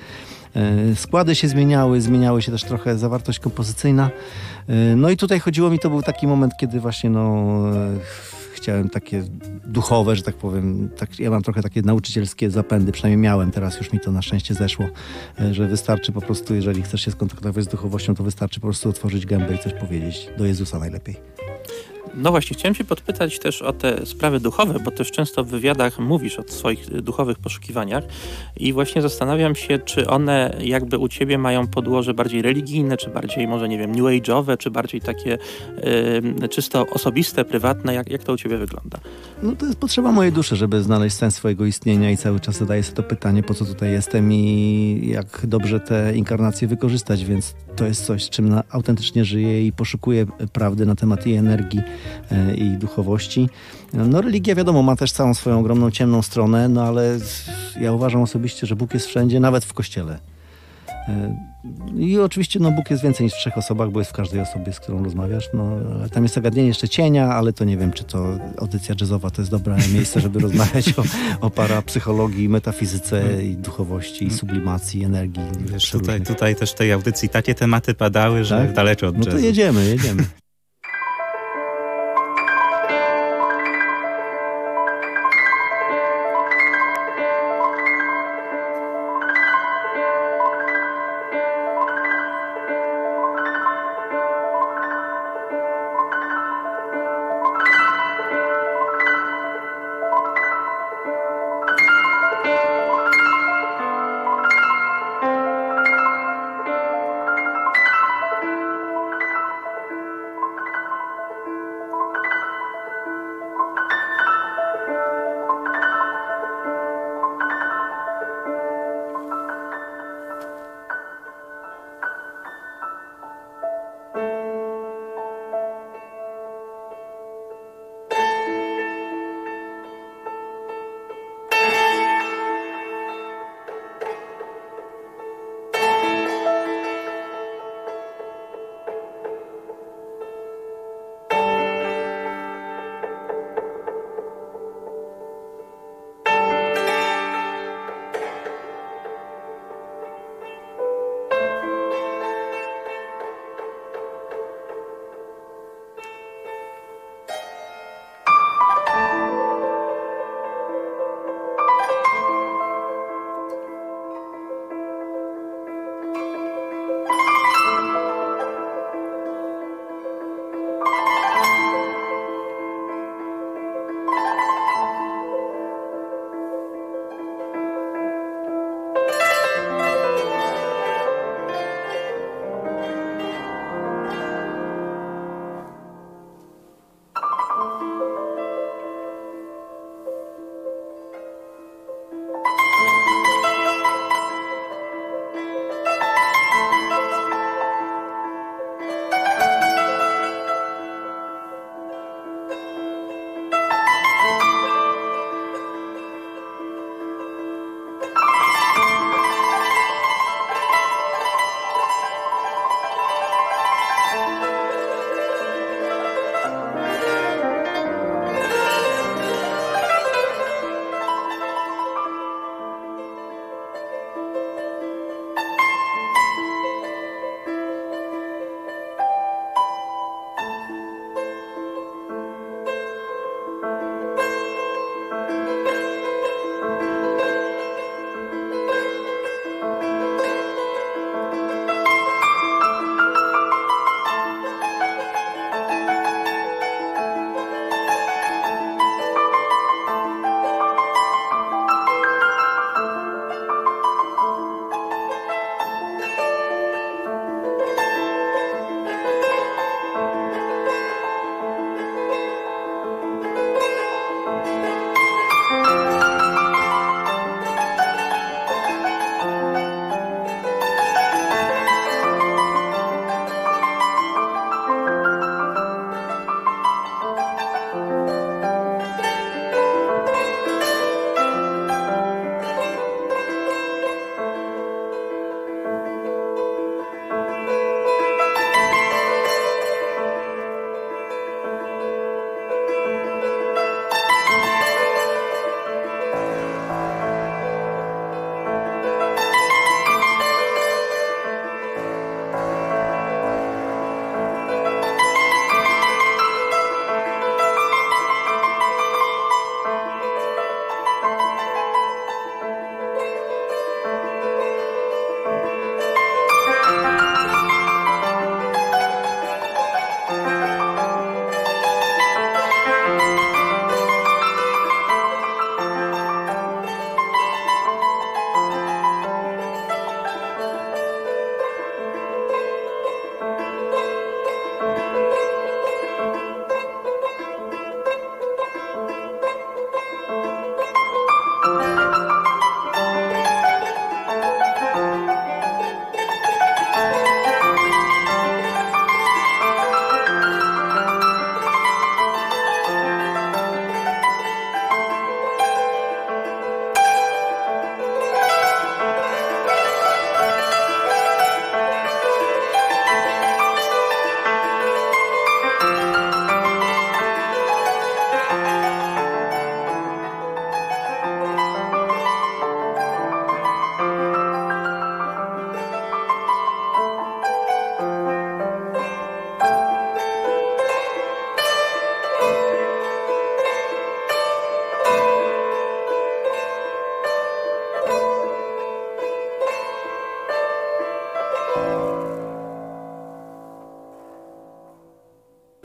[0.56, 4.10] E, składy się zmieniały, zmieniały się też trochę zawartość kompozycyjna.
[4.68, 7.96] E, no i tutaj chodziło mi, to był taki moment, kiedy właśnie no e,
[8.54, 9.24] chciałem takie
[9.66, 13.92] duchowe, że tak powiem, tak, ja mam trochę takie nauczycielskie zapędy, przynajmniej miałem, teraz już
[13.92, 14.86] mi to na szczęście zeszło,
[15.52, 19.26] że wystarczy po prostu, jeżeli chcesz się skontaktować z duchowością, to wystarczy po prostu otworzyć
[19.26, 21.31] gębę i coś powiedzieć, do Jezusa najlepiej.
[22.14, 25.98] No właśnie, chciałem Cię podpytać też o te sprawy duchowe, bo też często w wywiadach
[25.98, 28.04] mówisz o swoich duchowych poszukiwaniach
[28.56, 33.48] i właśnie zastanawiam się, czy one jakby u Ciebie mają podłoże bardziej religijne, czy bardziej
[33.48, 35.38] może, nie wiem, new age'owe, czy bardziej takie
[36.44, 38.98] y, czysto osobiste, prywatne, jak, jak to u Ciebie wygląda?
[39.42, 42.82] No to jest potrzeba mojej duszy, żeby znaleźć sens swojego istnienia i cały czas zadaję
[42.82, 47.86] sobie to pytanie, po co tutaj jestem i jak dobrze te inkarnacje wykorzystać, więc to
[47.86, 52.01] jest coś, z czym autentycznie żyję i poszukuję prawdy na temat jej energii e,
[52.57, 53.48] i duchowości.
[53.92, 57.18] No religia wiadomo ma też całą swoją ogromną ciemną stronę, no ale
[57.80, 60.18] ja uważam osobiście, że Bóg jest wszędzie, nawet w kościele.
[61.09, 61.36] E,
[61.96, 64.72] I oczywiście no, Bóg jest więcej niż w trzech osobach, bo jest w każdej osobie,
[64.72, 65.48] z którą rozmawiasz.
[65.55, 65.76] No,
[66.12, 69.50] tam jest zagadnienie jeszcze cienia, ale to nie wiem, czy to audycja jazzowa to jest
[69.50, 71.03] dobre miejsce, żeby rozmawiać o,
[71.40, 75.42] o parapsychologii, metafizyce i duchowości, i sublimacji, energii.
[75.61, 78.72] Wiesz, tutaj, tutaj też w tej audycji takie tematy padały, że Tak?
[78.72, 80.24] daleko od No to jedziemy, jedziemy.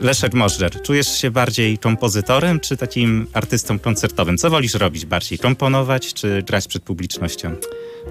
[0.08, 4.38] Leszek Możdżer, czujesz się bardziej kompozytorem czy takim artystą koncertowym?
[4.38, 5.38] Co wolisz robić bardziej?
[5.38, 7.56] Komponować czy grać przed publicznością?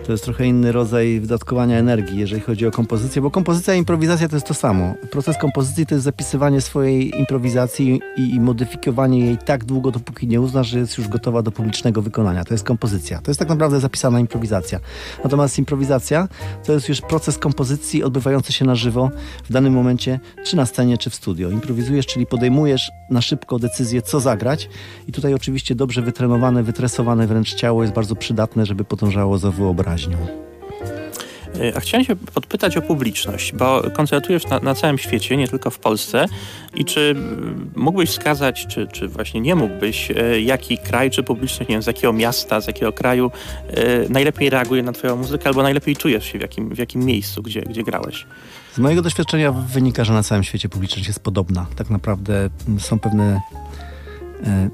[0.06, 4.30] To jest trochę inny rodzaj wydatkowania energii, jeżeli chodzi o kompozycję, bo kompozycja i improwizacja
[4.30, 4.94] to jest to samo.
[5.12, 10.42] Proces kompozycji to jest zapisywanie swojej improwizacji i, i modyfikowanie jej tak długo, dopóki nie
[10.42, 12.44] uznasz, że jest już gotowa do publicznego wykonania.
[12.44, 13.22] To jest kompozycja.
[13.22, 14.80] To jest tak naprawdę zapisana improwizacja.
[15.24, 16.28] Natomiast improwizacja
[16.66, 19.10] to jest już proces kompozycji odbywający się na żywo
[19.44, 21.50] w danym momencie, czy na scenie, czy w studio.
[21.50, 24.70] Improwizujesz, czyli podejmujesz na szybko decyzję, co zagrać
[25.08, 30.18] i tutaj oczywiście dobrze wytrenowane, wytresowane wręcz ciało jest bardzo przydatne, żeby podążało za wyobraźnią.
[31.62, 35.70] Y, A chciałem się podpytać o publiczność, bo koncertujesz na, na całym świecie, nie tylko
[35.70, 36.26] w Polsce.
[36.76, 37.16] I czy
[37.76, 41.88] mógłbyś wskazać, czy, czy właśnie nie mógłbyś, y, jaki kraj, czy publiczność, nie wiem, z
[41.88, 43.32] jakiego miasta, z jakiego kraju
[43.78, 47.44] y, najlepiej reaguje na twoją muzykę, albo najlepiej czujesz się w jakim, w jakim miejscu,
[47.44, 48.26] gdzie, gdzie grałeś?
[48.78, 51.66] Z mojego doświadczenia wynika, że na całym świecie publiczność jest podobna.
[51.76, 53.42] Tak naprawdę mm, są pewne
[54.44, 54.70] e,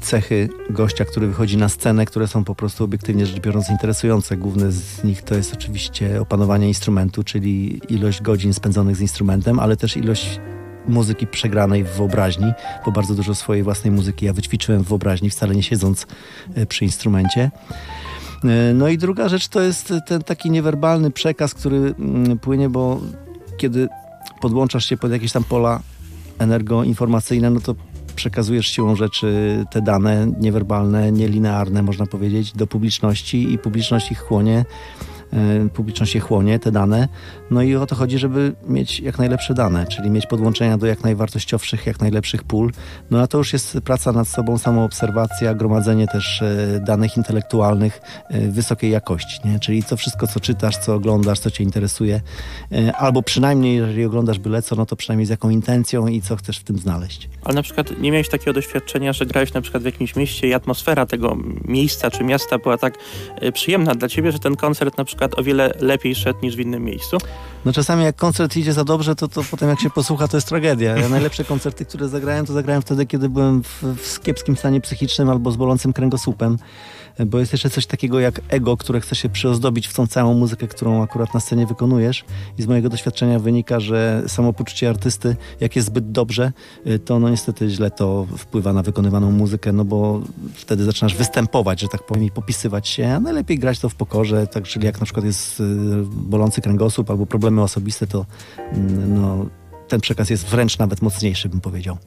[0.00, 4.36] cechy gościa, który wychodzi na scenę, które są po prostu obiektywnie rzecz biorąc interesujące.
[4.36, 9.76] Główny z nich to jest oczywiście opanowanie instrumentu, czyli ilość godzin spędzonych z instrumentem, ale
[9.76, 10.40] też ilość
[10.86, 12.52] muzyki przegranej w wyobraźni,
[12.84, 16.06] bo bardzo dużo swojej własnej muzyki ja wyćwiczyłem w wyobraźni, wcale nie siedząc
[16.54, 17.50] e, przy instrumencie.
[18.44, 23.00] E, No i druga rzecz to jest ten taki niewerbalny przekaz, który mm, płynie, bo
[23.56, 23.88] kiedy
[24.40, 25.80] podłączasz się pod jakieś tam pola
[26.38, 27.74] energoinformacyjne, no to
[28.16, 34.64] przekazujesz siłą rzeczy te dane niewerbalne, nielinearne, można powiedzieć, do publiczności i publiczność ich chłonie.
[35.32, 37.08] E, Publiczność je chłonie, te dane.
[37.50, 41.04] No i o to chodzi, żeby mieć jak najlepsze dane, czyli mieć podłączenia do jak
[41.04, 42.72] najwartościowszych, jak najlepszych pól.
[43.10, 48.40] No a to już jest praca nad sobą, samoobserwacja, gromadzenie też e, danych intelektualnych e,
[48.48, 49.58] wysokiej jakości, nie?
[49.58, 52.20] czyli to wszystko, co czytasz, co oglądasz, co cię interesuje,
[52.98, 56.58] albo przynajmniej, jeżeli oglądasz byle co, no to przynajmniej z jaką intencją i co chcesz
[56.58, 57.28] w tym znaleźć.
[57.44, 60.54] Ale na przykład nie miałeś takiego doświadczenia, że grałeś na przykład w jakimś mieście i
[60.54, 62.94] atmosfera tego miejsca czy miasta była tak
[63.52, 66.84] przyjemna dla ciebie, że ten koncert na przykład o wiele lepiej szedł niż w innym
[66.84, 67.18] miejscu?
[67.64, 70.48] No czasami jak koncert idzie za dobrze, to, to potem jak się posłucha, to jest
[70.48, 70.96] tragedia.
[70.96, 75.30] Ja najlepsze koncerty, które zagrałem, to zagrałem wtedy, kiedy byłem w, w kiepskim stanie psychicznym
[75.30, 76.58] albo z bolącym kręgosłupem.
[77.26, 80.66] Bo jest jeszcze coś takiego jak ego, które chce się przyozdobić w tą całą muzykę,
[80.68, 82.24] którą akurat na scenie wykonujesz.
[82.58, 86.52] I z mojego doświadczenia wynika, że samopoczucie artysty, jak jest zbyt dobrze,
[86.86, 90.20] y, to no niestety źle to wpływa na wykonywaną muzykę, no bo
[90.54, 94.46] wtedy zaczynasz występować, że tak powiem, i popisywać się, a najlepiej grać to w pokorze,
[94.46, 95.64] tak, czyli jak na przykład jest y,
[96.06, 98.26] bolący kręgosłup albo problemy osobiste, to
[98.72, 99.46] mm, no,
[99.88, 101.98] ten przekaz jest wręcz nawet mocniejszy, bym powiedział.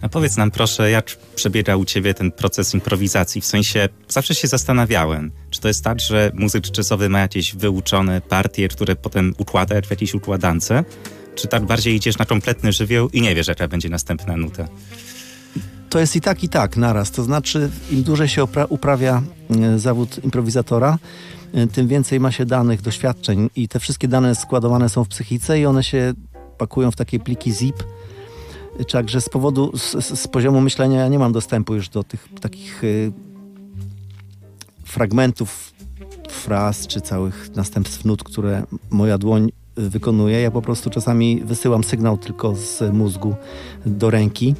[0.00, 3.40] A powiedz nam proszę, jak przebiega u ciebie ten proces improwizacji?
[3.40, 8.20] W sensie, zawsze się zastanawiałem, czy to jest tak, że muzyk jazzowy ma jakieś wyuczone
[8.20, 10.72] partie, które potem układa jak w jakiejś układance?
[11.34, 14.68] Czy tak bardziej idziesz na kompletny żywioł i nie wiesz, jaka będzie następna nuta?
[15.90, 17.10] To jest i tak, i tak naraz.
[17.10, 20.98] To znaczy, im dłużej się uprawia e, zawód improwizatora,
[21.54, 25.60] e, tym więcej ma się danych, doświadczeń i te wszystkie dane składowane są w psychice
[25.60, 26.14] i one się
[26.58, 27.84] pakują w takie pliki zip.
[28.84, 32.84] Także z powodu, z, z, poziomu myślenia ja nie mam dostępu już do tych takich
[32.84, 33.12] y,
[34.84, 35.72] fragmentów
[36.28, 40.40] fraz czy całych następstw nut, które moja dłoń wykonuje.
[40.40, 43.34] Ja po prostu czasami wysyłam sygnał tylko z mózgu
[43.86, 44.54] do ręki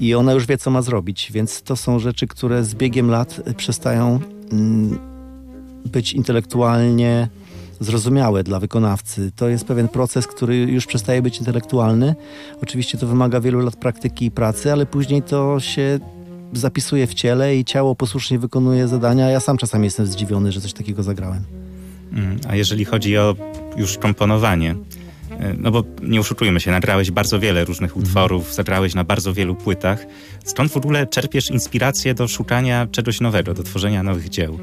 [0.00, 1.32] i ona już wie, co ma zrobić.
[1.32, 4.20] Więc to są rzeczy, które z biegiem lat przestają
[4.52, 4.98] mm,
[5.84, 7.28] być intelektualnie
[7.84, 9.32] zrozumiałe dla wykonawcy.
[9.36, 12.14] To jest pewien proces, który już przestaje być intelektualny.
[12.62, 15.98] Oczywiście to wymaga wielu lat praktyki i pracy, ale później to się
[16.52, 19.30] zapisuje w ciele i ciało posłusznie wykonuje zadania.
[19.30, 21.44] Ja sam czasami jestem zdziwiony, że coś takiego zagrałem.
[22.12, 23.36] Mm, A jeżeli chodzi o
[23.76, 29.04] już komponowanie, y, no bo nie oszukujmy się, nagrałeś bardzo wiele różnych utworów, zagrałeś na
[29.04, 30.06] bardzo wielu płytach.
[30.44, 34.58] Skąd w ogóle czerpiesz inspirację do szukania czegoś nowego, do tworzenia nowych dzieł?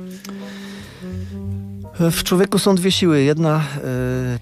[2.09, 3.23] W człowieku są dwie siły.
[3.23, 3.61] Jedna e,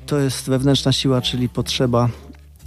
[0.06, 2.10] to jest wewnętrzna siła, czyli potrzeba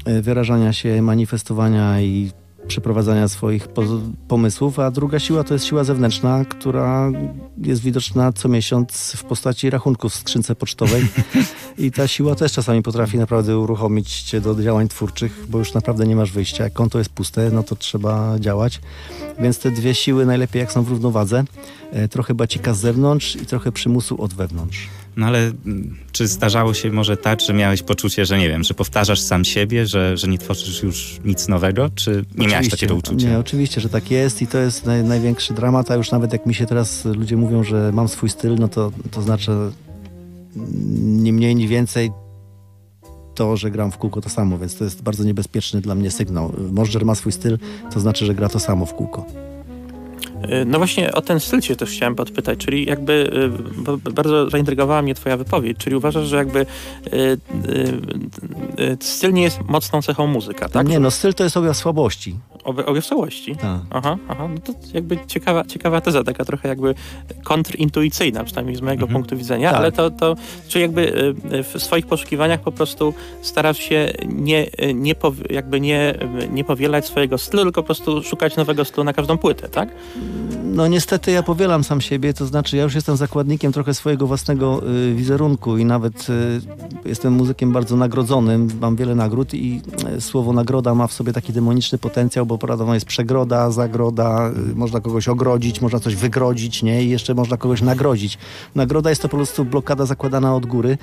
[0.04, 2.30] e, wyrażania się, manifestowania i
[2.68, 3.82] przeprowadzania swoich po-
[4.28, 7.10] pomysłów, a druga siła to jest siła zewnętrzna, która
[7.58, 11.06] jest widoczna co miesiąc w postaci rachunków w skrzynce pocztowej.
[11.78, 16.06] I ta siła też czasami potrafi naprawdę uruchomić cię do działań twórczych, bo już naprawdę
[16.06, 16.64] nie masz wyjścia.
[16.64, 18.80] Jak konto jest puste, no to trzeba działać.
[19.40, 21.44] Więc te dwie siły najlepiej jak są w równowadze.
[21.92, 24.88] E, Trochę bacika z zewnątrz i trochę przymusu od wewnątrz.
[25.16, 28.74] No ale mm, czy zdarzało się może tak, że miałeś poczucie, że nie wiem, że
[28.74, 31.90] powtarzasz sam siebie, że, że nie tworzysz już nic nowego?
[31.94, 32.70] Czy nie miałeś Oczywiście.
[32.70, 33.28] takiego uczucia?
[33.28, 36.46] Nie, oczywiście, że tak jest i to jest naj, największy dramat, a już nawet jak
[36.46, 39.72] mi się teraz ludzie mówią, że mam swój styl, no to, to znaczy mm,
[41.22, 42.10] ni mniej, ni więcej
[43.34, 46.52] to, że gram w kółko to samo, więc to jest bardzo niebezpieczny dla mnie sygnał.
[46.72, 47.58] Możdżer ma swój styl,
[47.94, 49.26] to znaczy, że gra to samo w kółko.
[50.50, 53.30] Y, No właśnie o ten styl cię też chciałem podpytać, czyli jakby
[54.06, 56.66] y, bardzo zaintrygowała mnie twoja wypowiedź, czyli uważasz, że jakby
[57.12, 57.38] y,
[59.00, 60.88] styl nie jest mocną cechą muzyka, tak?
[60.88, 62.34] Nie, no styl to jest objaw słabości.
[62.64, 63.56] Obie, obie w całości.
[63.56, 63.80] Tak.
[63.90, 66.94] Aha, aha, no to jakby ciekawa, ciekawa teza, taka trochę jakby
[67.44, 69.12] kontrintuicyjna, przynajmniej z mojego Mhm.
[69.22, 69.78] punktu widzenia, Tak.
[69.80, 70.36] ale to, to
[70.68, 71.12] czy jakby
[71.52, 76.48] y, w swoich poszukiwaniach po prostu starasz się nie, y, nie powi- jakby nie, y,
[76.48, 79.88] nie powielać swojego stylu, tylko po prostu szukać nowego stylu na każdą płytę, tak?
[80.64, 84.82] No niestety ja powielam sam siebie, to znaczy ja już jestem zakładnikiem trochę swojego własnego
[85.10, 86.60] y, wizerunku i nawet y,
[87.08, 89.80] jestem muzykiem bardzo nagrodzonym, mam wiele nagród i
[90.16, 94.74] y, słowo nagroda ma w sobie taki demoniczny potencjał, bo prawdą jest przegroda, zagroda, y,
[94.74, 97.04] można kogoś ogrodzić, można coś wygrodzić, nie?
[97.04, 98.38] I jeszcze można kogoś nagrodzić.
[98.74, 100.98] Nagroda jest to po prostu blokada zakładana od góry,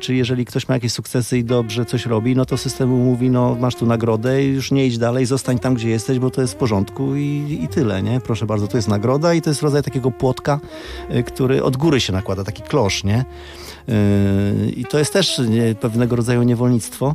[0.00, 3.56] czyli jeżeli ktoś ma jakieś sukcesy i dobrze coś robi, no to system mówi, no
[3.60, 6.54] masz tu nagrodę i już nie idź dalej, zostań tam, gdzie jesteś, bo to jest
[6.54, 8.20] w porządku i, i tyle, nie?
[8.20, 10.60] Proszę bardzo, to jest nagroda i to jest rodzaj takiego płotka,
[11.14, 13.24] y, który od góry się nakłada, taki klosz, nie?
[13.88, 17.14] Yy, I to jest też nie, pewnego rodzaju niewolnictwo.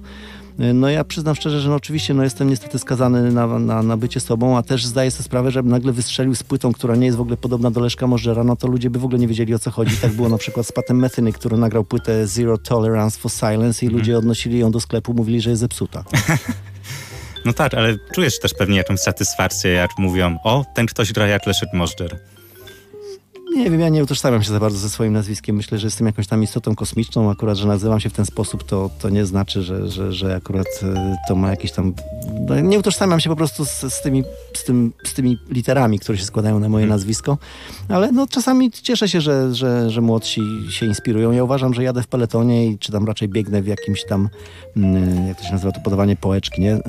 [0.58, 4.20] No ja przyznam szczerze, że no oczywiście no jestem niestety skazany na, na, na bycie
[4.20, 7.22] sobą, a też zdaję sobie sprawę, że nagle wystrzelił z płytą, która nie jest w
[7.22, 9.72] ogóle podobna do Leszka Możdżera, no to ludzie by w ogóle nie wiedzieli o co
[9.72, 9.98] chodzi.
[9.98, 13.90] Tak było na przykład z Patem Metheny, który nagrał płytę Zero Tolerance for Silence i
[13.90, 16.04] ludzie odnosili ją do sklepu, mówili, że jest zepsuta.
[17.46, 21.46] No tak, ale czujesz też pewnie jakąś satysfakcję, jak mówią, o, ten ktoś gra jak
[21.46, 22.20] Leszek Możdżer.
[23.56, 25.56] Nie wiem, ja nie utożsamiam się za bardzo ze swoim nazwiskiem.
[25.56, 27.32] Myślę, że jestem jakąś tam istotą kosmiczną.
[27.32, 30.68] Akurat, że nazywam się w ten sposób, to, to nie znaczy, że, że, że akurat
[30.84, 31.94] e, to ma jakiś tam...
[32.48, 36.18] No, nie utożsamiam się po prostu z, z, tymi, z, tym, z tymi literami, które
[36.18, 36.98] się składają na moje Hmm.
[36.98, 37.38] nazwisko.
[37.90, 41.32] Ale no, czasami cieszę się, że, że, że młodsi się inspirują.
[41.32, 44.30] Ja uważam, że jadę w peletonie i czy tam raczej biegnę w jakimś tam,
[44.78, 46.74] mm, jak to się nazywa, to podawanie połeczki, nie?
[46.74, 46.82] E,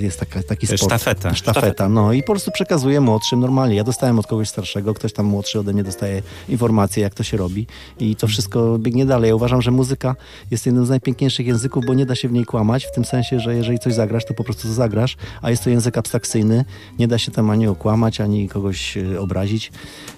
[0.00, 0.82] Jest taka, taki sport.
[0.82, 1.34] Sztafeta.
[1.34, 3.76] Sztafeta, no i po prostu przekazuję młodszym normalnie.
[3.76, 6.09] Ja dostałem od kogoś starszego, ktoś tam młodszy ode mnie dostaje
[6.48, 7.66] informacje, jak to się robi
[8.00, 9.28] i to wszystko biegnie dalej.
[9.28, 10.16] Ja uważam, że muzyka
[10.50, 13.40] jest jednym z najpiękniejszych języków, bo nie da się w niej kłamać, w tym sensie,
[13.40, 16.64] że jeżeli coś zagrasz, to po prostu to zagrasz, a jest to język abstrakcyjny,
[16.98, 19.72] nie da się tam ani okłamać, ani kogoś e, obrazić,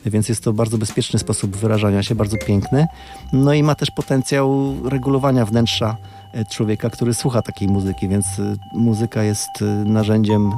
[0.07, 2.87] więc jest to bardzo bezpieczny sposób wyrażania się, bardzo piękny.
[3.33, 5.97] No i ma też potencjał regulowania wnętrza
[6.33, 9.51] e, człowieka, który słucha takiej muzyki, więc e, muzyka jest
[9.85, 10.53] narzędziem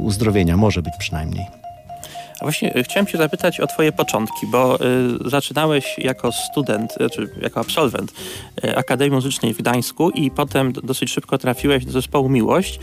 [0.00, 1.55] uzdrowienia, może być przynajmniej.
[2.40, 4.78] A właśnie y, chciałem cię zapytać o twoje początki, bo
[5.26, 8.12] y, zaczynałeś jako student, czy jako absolwent
[8.76, 12.80] Akademii Muzycznej w Gdańsku i potem dosyć szybko trafiłeś do zespołu Miłość.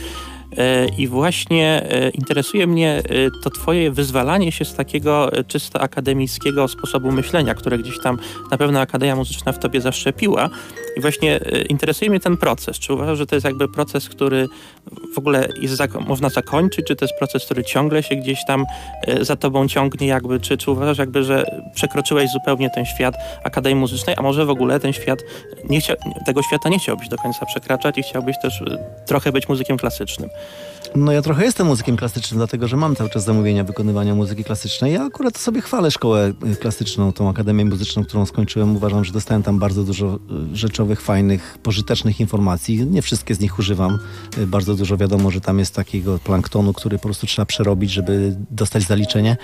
[0.53, 6.67] Y, I właśnie y, interesuje mnie y, to twoje wyzwalanie się z takiego czysto akademickiego
[6.67, 8.17] sposobu myślenia, które gdzieś tam
[8.51, 10.49] na pewno Akademia Muzyczna w tobie zaszczepiła.
[10.97, 11.39] I właśnie
[11.69, 12.79] interesuje mnie ten proces.
[12.79, 14.47] Czy uważasz, że to jest jakby proces, który
[15.13, 18.65] w ogóle jest można zakończyć, czy to jest proces, który ciągle się gdzieś tam
[19.07, 21.45] e, za tobą ciągnie jakby, czy, czy uważasz jakby, że
[21.75, 25.19] przekroczyłeś zupełnie ten świat Akademii Muzycznej, a może w ogóle ten świat,
[25.69, 25.95] nie chcia,
[26.25, 30.29] tego świata nie chciałbyś do końca przekraczać i chciałbyś też e, trochę być muzykiem klasycznym.
[30.95, 34.93] No ja trochę jestem muzykiem klasycznym, dlatego że mam cały czas zamówienia wykonywania muzyki klasycznej.
[34.93, 38.75] Ja akurat sobie chwalę szkołę y, klasyczną, tą Akademię Muzyczną, którą skończyłem.
[38.75, 40.19] Uważam, że dostałem tam bardzo dużo
[40.53, 42.85] y, rzeczowych, fajnych, pożytecznych informacji.
[42.85, 43.99] Nie wszystkie z nich używam.
[44.37, 48.35] Y, Bardzo dużo wiadomo, że tam jest takiego planktonu, który po prostu trzeba przerobić, żeby
[48.51, 49.37] dostać zaliczenie.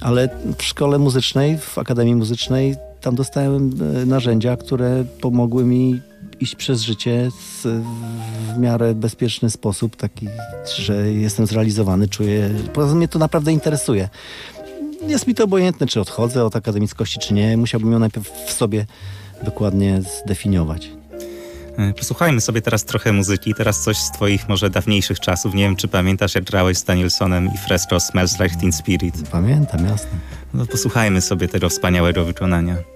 [0.00, 0.28] Ale
[0.58, 2.76] w szkole muzycznej, w Akademii Muzycznej
[3.06, 3.70] tam dostałem
[4.02, 6.00] y, narzędzia, które pomogły mi
[6.40, 7.30] iść przez życie
[7.64, 7.82] w
[8.58, 10.28] miarę bezpieczny sposób, taki,
[10.76, 12.50] że jestem zrealizowany, czuję.
[12.72, 14.08] Poza tym mnie to naprawdę interesuje.
[15.06, 17.56] Jest mi to obojętne, czy odchodzę od akademickości, czy nie.
[17.56, 18.86] Musiałbym ją najpierw w sobie
[19.44, 20.90] dokładnie zdefiniować.
[21.78, 25.54] E, Posłuchajmy sobie teraz trochę muzyki, teraz coś z twoich może dawniejszych czasów.
[25.54, 29.14] Nie wiem, czy pamiętasz, jak grałeś z Danielsonem i Fresco Smells Like Teen Spirit.
[29.30, 30.10] Pamiętam, jasne.
[30.54, 32.95] No posłuchajmy sobie tego wspaniałego wykonania.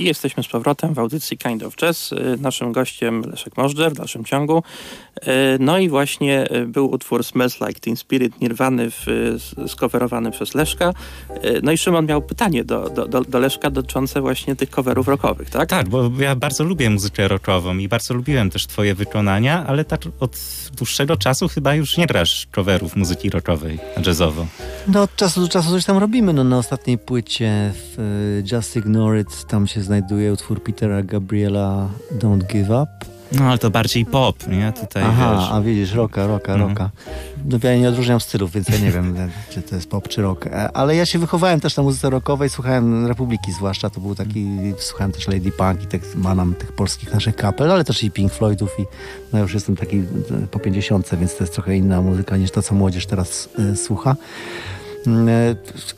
[0.00, 2.12] I jesteśmy z powrotem w audycji Kind of Jazz.
[2.12, 4.62] Y, Naszym gościem Leszek Możdżer w dalszym ciągu.
[5.30, 9.06] Y, No i właśnie y, był utwór Smells Like Teen Spirit Nirwany w,
[9.36, 10.92] s- skoverowany przez Leszka.
[11.62, 15.68] No i Szymon miał pytanie do, do, do, Leszka dotyczące właśnie tych coverów rockowych, tak?
[15.68, 20.00] Tak, bo ja bardzo lubię muzykę rockową i bardzo lubiłem też twoje wykonania, ale tak
[20.20, 20.36] od
[20.76, 24.46] dłuższego czasu chyba już nie grasz coverów muzyki rockowej, jazzowo.
[24.88, 26.32] No od czasu do czasu coś tam robimy.
[26.32, 31.88] No, na ostatniej płycie w e, Just Ignore It tam się znajduje utwór Petera Gabriela
[32.18, 32.86] Don't Give Up.
[33.32, 34.72] No ale to bardziej pop, nie?
[34.80, 35.48] Tutaj Aha, wiesz.
[35.52, 36.68] a widzisz, rocka, rocka, Mhm.
[36.70, 36.90] rocka.
[37.44, 39.14] No ja nie odróżniam stylów, więc ja nie wiem,
[39.50, 40.46] czy to jest pop, czy rock.
[40.46, 44.46] E, Ale ja się wychowałem też na muzyce rockowej, słuchałem Republiki zwłaszcza, to był taki,
[44.78, 48.32] słuchałem też Lady Punk i tak manam tych polskich naszych kapel, ale też i Pink
[48.32, 48.84] Floydów i
[49.32, 50.02] no już jestem taki e,
[50.50, 54.16] po 50, więc to jest trochę inna muzyka niż to, co młodzież teraz e, słucha.
[55.06, 55.28] Mm,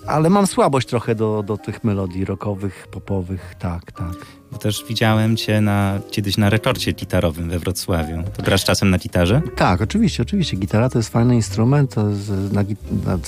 [0.07, 4.17] Ale mam słabość trochę do, do tych melodii rockowych, popowych, tak, tak.
[4.53, 8.23] Bo też widziałem cię na, kiedyś na rekordzie gitarowym we Wrocławiu.
[8.37, 9.43] To grasz czasem na gitarze?
[9.57, 10.57] Tak, oczywiście, oczywiście.
[10.57, 11.95] Gitara to jest fajny instrument.
[11.95, 12.63] To jest, na,
[13.07, 13.19] na,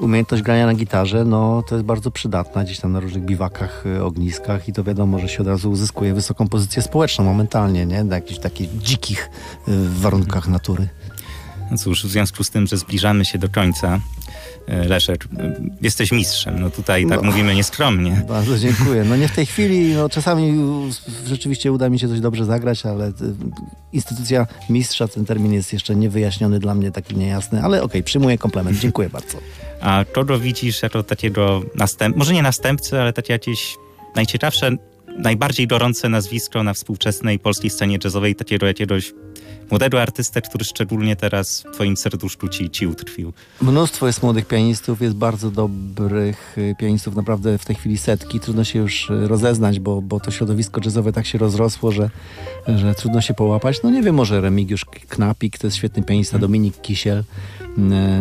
[0.00, 4.04] umiejętność grania na gitarze, no to jest bardzo przydatna gdzieś tam na różnych biwakach, e,
[4.04, 8.04] ogniskach i to wiadomo, że się od razu uzyskuje wysoką pozycję społeczną momentalnie, nie?
[8.04, 9.30] Na jakichś takich dzikich
[9.68, 10.88] e, warunkach natury.
[11.70, 14.00] No cóż, w związku z tym, że zbliżamy się do końca,
[14.68, 16.60] Leszek, e, jesteś mistrzem.
[16.60, 17.26] No tutaj tak No.
[17.30, 18.22] mówimy nieskromnie.
[18.28, 19.04] Bardzo dziękuję.
[19.04, 20.54] No nie w tej chwili, no czasami
[21.26, 23.12] rzeczywiście uda mi się coś dobrze zagrać, ale e,
[23.92, 28.78] instytucja mistrza, ten termin jest jeszcze niewyjaśniony dla mnie, taki niejasny, ale okej, przyjmuję komplement.
[28.78, 29.38] Dziękuję bardzo.
[29.80, 32.16] A kogo widzisz jako takiego następ...
[32.16, 33.76] może nie następcy, ale takie jakieś
[34.16, 34.70] najciekawsze,
[35.18, 39.12] najbardziej gorące nazwisko na współczesnej polskiej scenie jazzowej, takiego jakiegoś
[39.70, 43.32] młodego artystę, który szczególnie teraz w twoim serduszku ci, ci utkwił.
[43.62, 48.40] Mnóstwo jest młodych pianistów, jest bardzo dobrych y, pianistów, naprawdę w tej chwili setki.
[48.40, 52.10] Trudno się już y, rozeznać, bo, bo to środowisko jazzowe tak się rozrosło, że,
[52.68, 53.82] że trudno się połapać.
[53.82, 57.18] No nie wiem, może Remigiusz Knapik, to jest świetny pianista, Dominik Kisiel.
[57.18, 57.24] Y,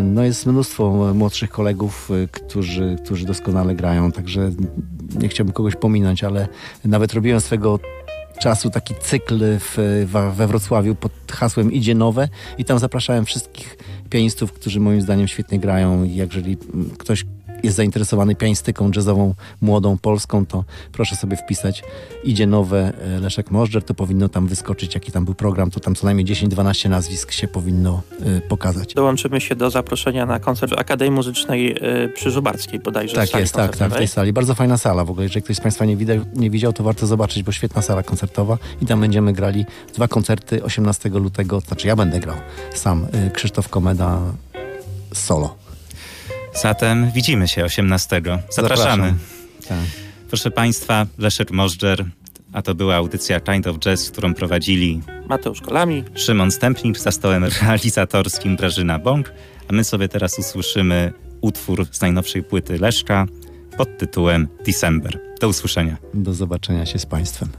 [0.04, 4.52] No jest mnóstwo młodszych kolegów, którzy, którzy doskonale grają, także
[5.20, 6.48] nie chciałbym kogoś pominąć, ale
[6.86, 7.80] nawet robiłem swego
[8.40, 10.06] czasu taki cykl w,
[10.36, 13.78] we Wrocławiu pod hasłem Idzie Nowe i tam zapraszałem wszystkich
[14.10, 16.58] pianistów, którzy moim zdaniem świetnie grają jeżeli
[16.98, 17.26] ktoś
[17.66, 21.84] jest zainteresowany pianistyką jazzową, młodą, polską, to proszę sobie wpisać
[22.24, 25.95] Idzie Nowe e, Leszek Możdżer, to powinno tam wyskoczyć, jaki tam był program, to tam
[25.95, 28.93] co najmniej 10-12 nazwisk się powinno e, pokazać.
[28.93, 33.16] Dołączymy się do zaproszenia na koncert Akademii Muzycznej y, przy Żubarskiej bodajże.
[33.16, 34.34] Tak jest, tak, tak, w tej sali.
[34.34, 35.24] Bardzo fajna sala w ogóle.
[35.24, 38.57] Jeżeli ktoś z Państwa nie, widał, nie widział, to warto zobaczyć, bo świetna sala koncertowa
[38.82, 42.36] i tam będziemy grali dwa koncerty 18 lutego, znaczy ja będę grał
[42.74, 44.22] sam, y, Krzysztof Komeda
[45.13, 45.64] solo.
[46.56, 48.22] Zatem widzimy się 18.
[48.49, 49.03] Zapraszamy.
[49.03, 49.20] Zapraszam.
[49.68, 49.78] Tak.
[50.30, 52.06] Proszę Państwa, Leszek Możdżer,
[52.53, 56.03] a to była audycja Kind of Jazz, którą prowadzili Mateusz Kolami.
[56.16, 59.34] Szymon Stępnik za stołem realizatorskim Grażyna Bąk,
[59.70, 63.26] a my sobie teraz usłyszymy utwór z najnowszej płyty Leszka
[63.78, 65.20] pod tytułem December.
[65.41, 65.97] Do usłyszenia.
[66.14, 67.49] Do zobaczenia się z Państwem.